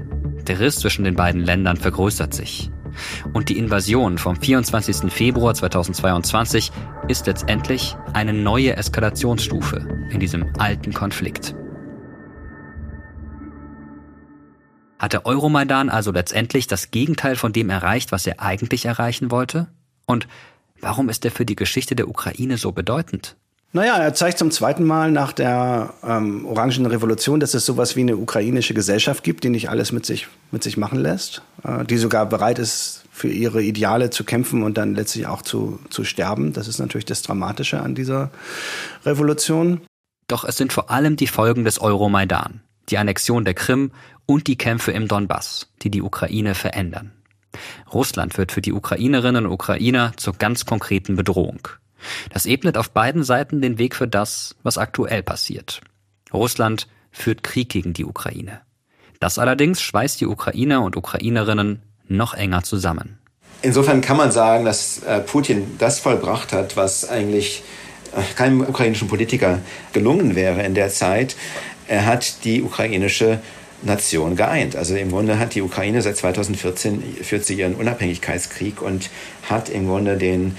[0.46, 2.70] Der Riss zwischen den beiden Ländern vergrößert sich.
[3.32, 5.12] Und die Invasion vom 24.
[5.12, 6.70] Februar 2022
[7.08, 11.56] ist letztendlich eine neue Eskalationsstufe in diesem alten Konflikt.
[15.00, 19.66] Hat der Euromaidan also letztendlich das Gegenteil von dem erreicht, was er eigentlich erreichen wollte?
[20.06, 20.28] Und
[20.80, 23.36] warum ist er für die Geschichte der Ukraine so bedeutend?
[23.74, 28.00] Naja, er zeigt zum zweiten Mal nach der ähm, Orangen Revolution, dass es sowas wie
[28.00, 31.96] eine ukrainische Gesellschaft gibt, die nicht alles mit sich, mit sich machen lässt, äh, die
[31.96, 36.52] sogar bereit ist, für ihre Ideale zu kämpfen und dann letztlich auch zu, zu sterben.
[36.52, 38.30] Das ist natürlich das Dramatische an dieser
[39.06, 39.80] Revolution.
[40.28, 42.60] Doch es sind vor allem die Folgen des Euromaidan,
[42.90, 43.92] die Annexion der Krim
[44.26, 47.12] und die Kämpfe im Donbass, die die Ukraine verändern.
[47.92, 51.68] Russland wird für die Ukrainerinnen und Ukrainer zur ganz konkreten Bedrohung.
[52.30, 55.80] Das ebnet auf beiden Seiten den Weg für das, was aktuell passiert.
[56.32, 58.60] Russland führt Krieg gegen die Ukraine.
[59.20, 63.18] Das allerdings schweißt die Ukrainer und Ukrainerinnen noch enger zusammen.
[63.62, 67.62] Insofern kann man sagen, dass äh, Putin das vollbracht hat, was eigentlich
[68.16, 69.60] äh, keinem ukrainischen Politiker
[69.92, 71.36] gelungen wäre in der Zeit.
[71.86, 73.40] Er hat die ukrainische
[73.82, 74.76] Nation geeint.
[74.76, 79.10] Also im Grunde hat die Ukraine seit 2014 führt sie ihren Unabhängigkeitskrieg und
[79.48, 80.56] hat im Grunde den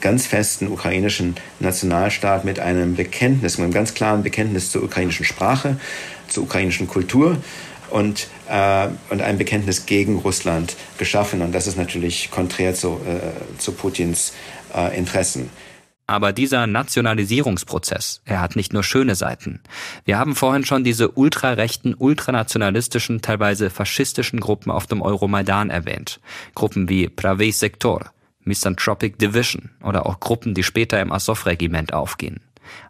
[0.00, 5.76] ganz festen ukrainischen Nationalstaat mit einem Bekenntnis, mit einem ganz klaren Bekenntnis zur ukrainischen Sprache,
[6.28, 7.38] zur ukrainischen Kultur
[7.90, 11.42] und, äh, und ein Bekenntnis gegen Russland geschaffen.
[11.42, 14.32] Und das ist natürlich konträr zu, äh, zu Putins
[14.74, 15.50] äh, Interessen.
[16.06, 19.60] Aber dieser Nationalisierungsprozess, er hat nicht nur schöne Seiten.
[20.04, 26.20] Wir haben vorhin schon diese ultrarechten, ultranationalistischen, teilweise faschistischen Gruppen auf dem Euromaidan erwähnt.
[26.54, 28.10] Gruppen wie Pravej Sektor,
[28.44, 32.40] Misanthropic Division oder auch Gruppen, die später im Azov-Regiment aufgehen.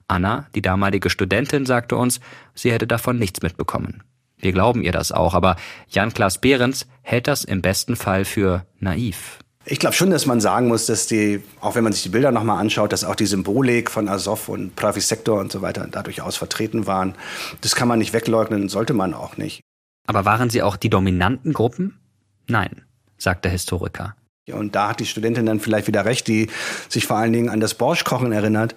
[0.08, 2.20] Anna, die damalige Studentin, sagte uns,
[2.54, 4.02] sie hätte davon nichts mitbekommen.
[4.38, 5.56] Wir glauben ihr das auch, aber
[5.88, 9.38] Jan-Klaas Behrens hält das im besten Fall für naiv.
[9.64, 12.32] Ich glaube schon, dass man sagen muss, dass die, auch wenn man sich die Bilder
[12.32, 16.02] nochmal anschaut, dass auch die Symbolik von Azov und Pravi Sektor und so weiter da
[16.02, 17.14] durchaus vertreten waren.
[17.60, 19.60] Das kann man nicht wegleugnen, sollte man auch nicht.
[20.08, 22.00] Aber waren sie auch die dominanten Gruppen?
[22.48, 22.82] Nein,
[23.18, 24.16] sagt der Historiker.
[24.50, 26.48] Und da hat die Studentin dann vielleicht wieder recht, die
[26.88, 28.74] sich vor allen Dingen an das Borschkochen erinnert.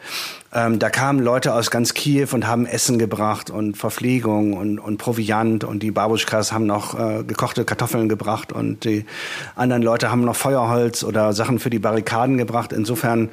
[0.54, 4.98] Ähm, da kamen Leute aus ganz Kiew und haben Essen gebracht und Verpflegung und, und
[4.98, 9.08] Proviant und die Babuschkas haben noch äh, gekochte Kartoffeln gebracht und die
[9.56, 12.72] anderen Leute haben noch Feuerholz oder Sachen für die Barrikaden gebracht.
[12.72, 13.30] Insofern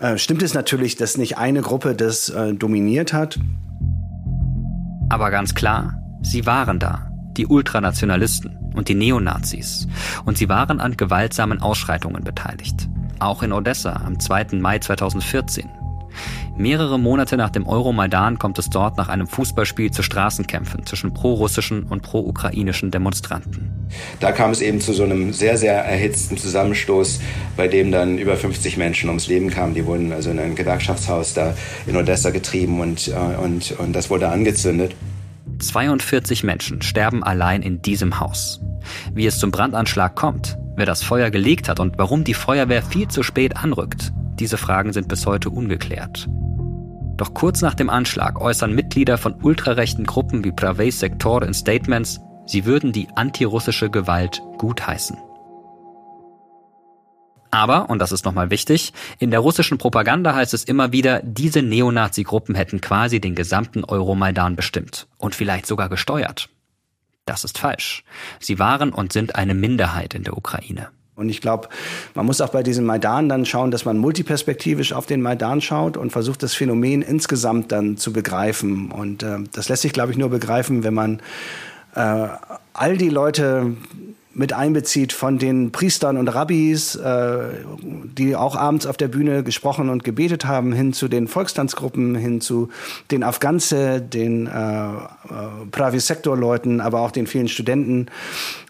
[0.00, 3.38] äh, stimmt es natürlich, dass nicht eine Gruppe das äh, dominiert hat.
[5.10, 9.88] Aber ganz klar, sie waren da, die Ultranationalisten und die Neonazis.
[10.24, 12.88] Und sie waren an gewaltsamen Ausschreitungen beteiligt.
[13.18, 14.46] Auch in Odessa am 2.
[14.54, 15.68] Mai 2014.
[16.56, 21.84] Mehrere Monate nach dem Euromaidan kommt es dort nach einem Fußballspiel zu Straßenkämpfen zwischen pro-russischen
[21.84, 23.88] und pro-ukrainischen Demonstranten.
[24.20, 27.20] Da kam es eben zu so einem sehr, sehr erhitzten Zusammenstoß,
[27.56, 29.74] bei dem dann über 50 Menschen ums Leben kamen.
[29.74, 31.54] Die wurden also in ein Gewerkschaftshaus da
[31.86, 34.94] in Odessa getrieben und, äh, und, und das wurde angezündet.
[35.58, 38.60] 42 Menschen sterben allein in diesem Haus.
[39.12, 43.08] Wie es zum Brandanschlag kommt, wer das Feuer gelegt hat und warum die Feuerwehr viel
[43.08, 46.28] zu spät anrückt, diese Fragen sind bis heute ungeklärt.
[47.16, 52.20] Doch kurz nach dem Anschlag äußern Mitglieder von ultrarechten Gruppen wie Pravej Sektor in Statements,
[52.46, 55.16] sie würden die antirussische Gewalt gutheißen.
[57.54, 61.62] Aber, und das ist nochmal wichtig, in der russischen Propaganda heißt es immer wieder, diese
[61.62, 66.48] Neonazi-Gruppen hätten quasi den gesamten Euromaidan bestimmt und vielleicht sogar gesteuert.
[67.26, 68.02] Das ist falsch.
[68.40, 70.88] Sie waren und sind eine Minderheit in der Ukraine.
[71.14, 71.68] Und ich glaube,
[72.14, 75.96] man muss auch bei diesem Maidan dann schauen, dass man multiperspektivisch auf den Maidan schaut
[75.96, 78.90] und versucht, das Phänomen insgesamt dann zu begreifen.
[78.90, 81.20] Und äh, das lässt sich, glaube ich, nur begreifen, wenn man
[81.94, 82.26] äh,
[82.72, 83.76] all die Leute
[84.34, 87.38] mit einbezieht von den Priestern und Rabbis, äh,
[87.82, 92.40] die auch abends auf der Bühne gesprochen und gebetet haben, hin zu den Volkstanzgruppen, hin
[92.40, 92.68] zu
[93.10, 94.96] den Afghanze, den äh, äh,
[95.70, 98.08] Pravi-Sektor-Leuten, aber auch den vielen Studenten.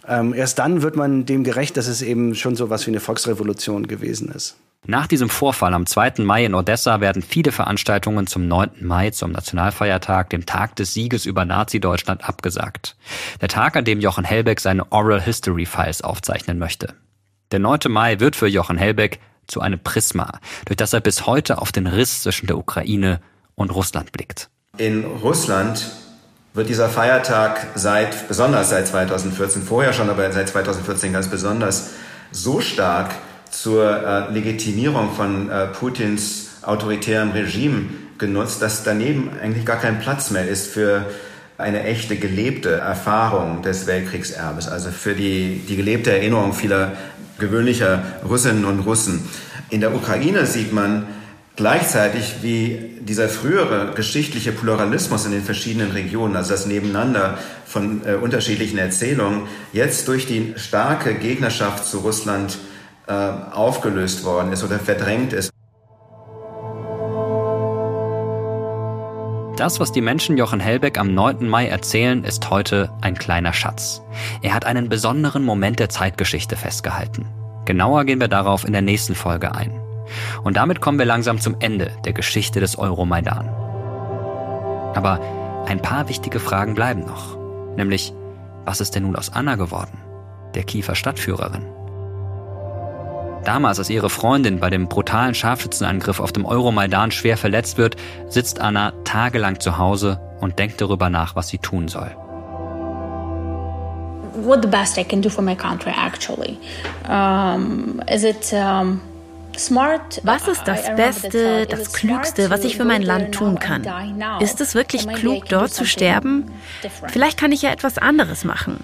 [0.07, 3.01] Ähm, erst dann wird man dem gerecht, dass es eben schon so was wie eine
[3.01, 4.57] Volksrevolution gewesen ist.
[4.87, 6.15] Nach diesem Vorfall am 2.
[6.19, 8.71] Mai in Odessa werden viele Veranstaltungen zum 9.
[8.83, 12.95] Mai, zum Nationalfeiertag, dem Tag des Sieges über Nazi-Deutschland abgesagt.
[13.41, 16.93] Der Tag, an dem Jochen Hellbeck seine Oral History Files aufzeichnen möchte.
[17.51, 17.81] Der 9.
[17.89, 21.87] Mai wird für Jochen Hellbeck zu einem Prisma, durch das er bis heute auf den
[21.87, 23.21] Riss zwischen der Ukraine
[23.55, 24.51] und Russland blickt.
[24.77, 25.87] In Russland
[26.55, 31.91] wird dieser Feiertag seit, besonders seit 2014, vorher schon, aber seit 2014 ganz besonders,
[32.31, 33.11] so stark
[33.51, 37.87] zur äh, Legitimierung von äh, Putins autoritärem Regime
[38.19, 41.07] genutzt, dass daneben eigentlich gar kein Platz mehr ist für
[41.59, 46.93] eine echte gelebte Erfahrung des Weltkriegserbes, also für die, die gelebte Erinnerung vieler
[47.39, 49.29] gewöhnlicher Russinnen und Russen.
[49.71, 51.07] In der Ukraine sieht man
[51.57, 58.15] gleichzeitig, wie dieser frühere geschichtliche Pluralismus in den verschiedenen Regionen, also das Nebeneinander von äh,
[58.15, 59.43] unterschiedlichen Erzählungen,
[59.73, 62.59] jetzt durch die starke Gegnerschaft zu Russland
[63.07, 65.51] äh, aufgelöst worden ist oder verdrängt ist.
[69.57, 71.49] Das, was die Menschen Jochen Hellbeck am 9.
[71.49, 74.03] Mai erzählen, ist heute ein kleiner Schatz.
[74.43, 77.27] Er hat einen besonderen Moment der Zeitgeschichte festgehalten.
[77.65, 79.84] Genauer gehen wir darauf in der nächsten Folge ein.
[80.43, 83.49] Und damit kommen wir langsam zum Ende der Geschichte des Euromaidan.
[84.95, 85.21] Aber
[85.67, 87.37] ein paar wichtige Fragen bleiben noch.
[87.77, 88.13] Nämlich,
[88.65, 89.99] was ist denn nun aus Anna geworden,
[90.55, 91.65] der Kiefer Stadtführerin?
[93.45, 97.97] Damals, als ihre Freundin bei dem brutalen Scharfschützenangriff auf dem Euromaidan schwer verletzt wird,
[98.29, 102.11] sitzt Anna tagelang zu Hause und denkt darüber nach, was sie tun soll.
[104.37, 106.59] What the best I can do for my country actually?
[107.09, 109.01] Um, is it um
[110.23, 113.87] was ist das Beste, das Klügste, was ich für mein Land tun kann?
[114.41, 116.51] Ist es wirklich klug, dort zu sterben?
[117.09, 118.81] Vielleicht kann ich ja etwas anderes machen.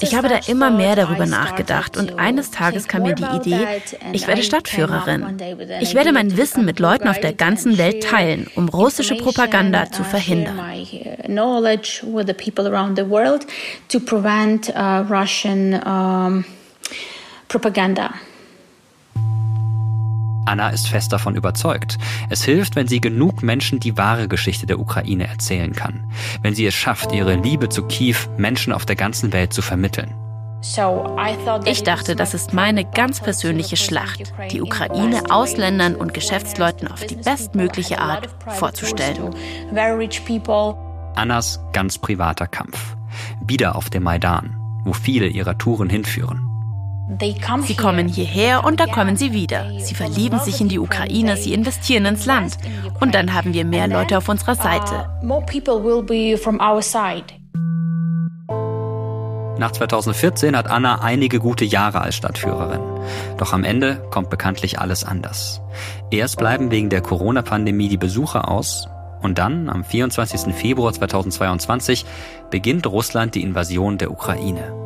[0.00, 3.66] Ich habe da immer mehr darüber nachgedacht und eines Tages kam mir die Idee,
[4.12, 5.38] ich werde Stadtführerin.
[5.80, 10.04] Ich werde mein Wissen mit Leuten auf der ganzen Welt teilen, um russische Propaganda zu
[10.04, 10.60] verhindern.
[17.48, 18.14] Propaganda.
[20.44, 21.98] Anna ist fest davon überzeugt.
[22.28, 26.04] Es hilft, wenn sie genug Menschen die wahre Geschichte der Ukraine erzählen kann.
[26.42, 30.14] Wenn sie es schafft, ihre Liebe zu Kiew Menschen auf der ganzen Welt zu vermitteln.
[31.64, 37.16] Ich dachte, das ist meine ganz persönliche Schlacht, die Ukraine Ausländern und Geschäftsleuten auf die
[37.16, 39.34] bestmögliche Art vorzustellen.
[41.16, 42.96] Annas ganz privater Kampf.
[43.44, 46.51] Wieder auf dem Maidan, wo viele ihrer Touren hinführen.
[47.20, 49.70] Sie kommen hierher und da kommen sie wieder.
[49.78, 52.56] Sie verlieben sich in die Ukraine, sie investieren ins Land.
[53.00, 55.08] Und dann haben wir mehr Leute auf unserer Seite.
[59.58, 62.80] Nach 2014 hat Anna einige gute Jahre als Stadtführerin.
[63.36, 65.60] Doch am Ende kommt bekanntlich alles anders.
[66.10, 68.88] Erst bleiben wegen der Corona-Pandemie die Besucher aus
[69.20, 70.54] und dann, am 24.
[70.54, 72.04] Februar 2022,
[72.50, 74.81] beginnt Russland die Invasion der Ukraine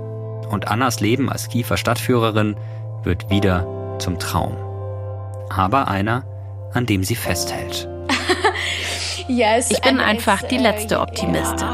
[0.50, 2.56] und Annas Leben als Kiefer Stadtführerin
[3.02, 4.56] wird wieder zum Traum.
[5.48, 6.24] Aber einer,
[6.72, 7.88] an dem sie festhält.
[9.70, 11.68] ich bin einfach die letzte Optimistin.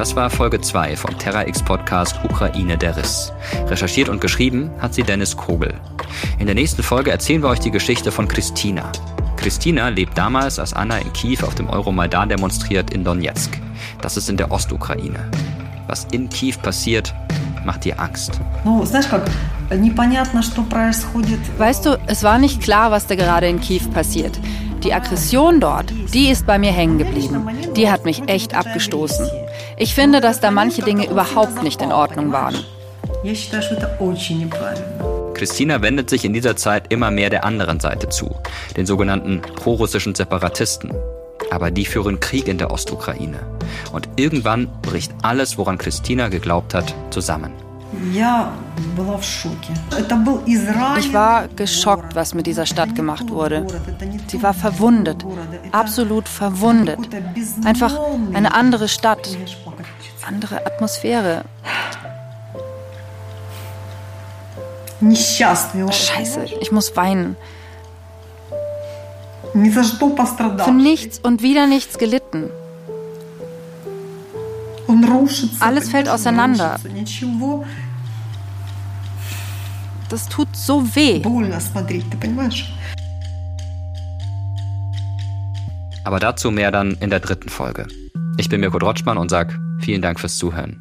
[0.00, 3.34] Das war Folge 2 vom Terra X Podcast Ukraine der Riss.
[3.66, 5.74] Recherchiert und geschrieben hat sie Dennis Kogel.
[6.38, 8.90] In der nächsten Folge erzählen wir euch die Geschichte von Christina.
[9.36, 13.60] Christina lebt damals, als Anna in Kiew auf dem Euromaidan demonstriert, in Donetsk.
[14.00, 15.30] Das ist in der Ostukraine.
[15.86, 17.14] Was in Kiew passiert,
[17.66, 18.40] macht dir Angst.
[21.58, 24.40] Weißt du, es war nicht klar, was da gerade in Kiew passiert.
[24.82, 27.46] Die Aggression dort, die ist bei mir hängen geblieben.
[27.76, 29.28] Die hat mich echt abgestoßen.
[29.80, 32.54] Ich finde, dass da manche Dinge überhaupt nicht in Ordnung waren.
[35.32, 38.36] Christina wendet sich in dieser Zeit immer mehr der anderen Seite zu,
[38.76, 40.92] den sogenannten prorussischen Separatisten.
[41.50, 43.38] Aber die führen Krieg in der Ostukraine.
[43.90, 47.69] Und irgendwann bricht alles, woran Christina geglaubt hat, zusammen.
[50.98, 53.66] Ich war geschockt, was mit dieser Stadt gemacht wurde.
[54.28, 55.24] Sie war verwundet,
[55.72, 56.98] absolut verwundet.
[57.64, 57.98] Einfach
[58.32, 59.28] eine andere Stadt,
[60.26, 61.44] andere Atmosphäre.
[65.90, 67.36] Scheiße, ich muss weinen.
[69.52, 72.50] Für nichts und wieder nichts gelitten.
[75.60, 76.78] Alles fällt auseinander.
[80.08, 81.22] Das tut so weh.
[86.04, 87.86] Aber dazu mehr dann in der dritten Folge.
[88.36, 90.80] Ich bin Mirko Drotschmann und sag vielen Dank fürs Zuhören.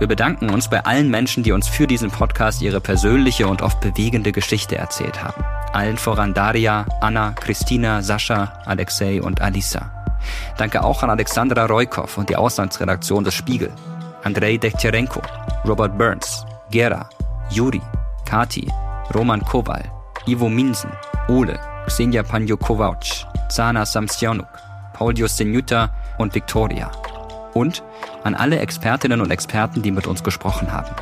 [0.00, 3.80] Wir bedanken uns bei allen Menschen, die uns für diesen Podcast ihre persönliche und oft
[3.80, 5.42] bewegende Geschichte erzählt haben.
[5.72, 10.03] Allen voran Daria, Anna, Christina, Sascha, Alexei und Alisa.
[10.56, 13.72] Danke auch an Alexandra Roykov und die Auslandsredaktion des Spiegel,
[14.22, 15.20] Andrei Dechtyarenko,
[15.66, 17.08] Robert Burns, Gera,
[17.50, 17.80] Juri,
[18.24, 18.70] Kati,
[19.14, 19.84] Roman Kowal,
[20.26, 20.90] Ivo Minsen,
[21.28, 24.48] Ole, Xenia Panjo-Kovac, Zana Samsionuk,
[24.94, 26.90] Paul Justenuta und Victoria.
[27.52, 27.82] Und
[28.24, 30.94] an alle Expertinnen und Experten, die mit uns gesprochen haben.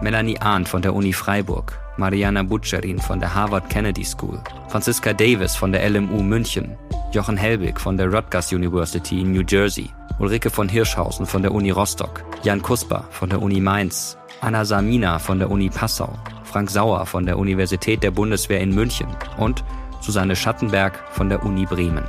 [0.00, 5.54] Melanie Ahn von der Uni Freiburg, Mariana Butcherin von der Harvard Kennedy School, Franziska Davis
[5.54, 6.76] von der LMU München,
[7.12, 11.70] Jochen Helbig von der Rutgers University in New Jersey, Ulrike von Hirschhausen von der Uni
[11.70, 17.04] Rostock, Jan Kusper von der Uni Mainz, Anna Samina von der Uni Passau, Frank Sauer
[17.04, 19.62] von der Universität der Bundeswehr in München und
[20.00, 22.04] Susanne Schattenberg von der Uni Bremen.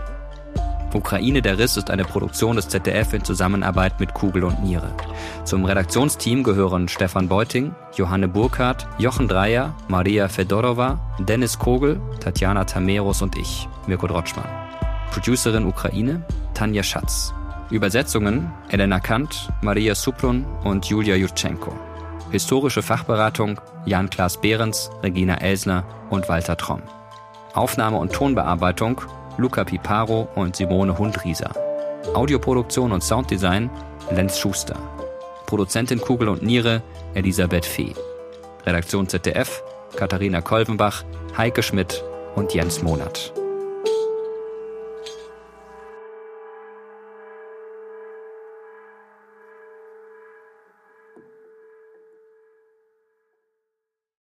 [0.95, 4.91] Ukraine der Riss ist eine Produktion des ZDF in Zusammenarbeit mit Kugel und Niere.
[5.43, 13.21] Zum Redaktionsteam gehören Stefan Beuting, Johanne Burkhardt, Jochen Dreier, Maria Fedorova, Dennis Kogel, Tatjana Tameros
[13.21, 14.47] und ich, Mirko Drotschmann.
[15.11, 16.23] Producerin Ukraine,
[16.53, 17.33] Tanja Schatz.
[17.69, 21.73] Übersetzungen Elena Kant, Maria Suplun und Julia Jutschenko.
[22.31, 26.81] Historische Fachberatung Jan-Klaas Behrens, Regina Elsner und Walter Tromm.
[27.53, 29.01] Aufnahme und Tonbearbeitung
[29.41, 31.51] Luca Piparo und Simone Hundrieser.
[32.13, 33.71] Audioproduktion und Sounddesign
[34.11, 34.77] Lenz Schuster.
[35.47, 36.83] Produzentin Kugel und Niere
[37.15, 37.95] Elisabeth Fee.
[38.65, 39.63] Redaktion ZDF
[39.95, 41.03] Katharina Kolvenbach,
[41.35, 42.03] Heike Schmidt
[42.35, 43.33] und Jens Monat.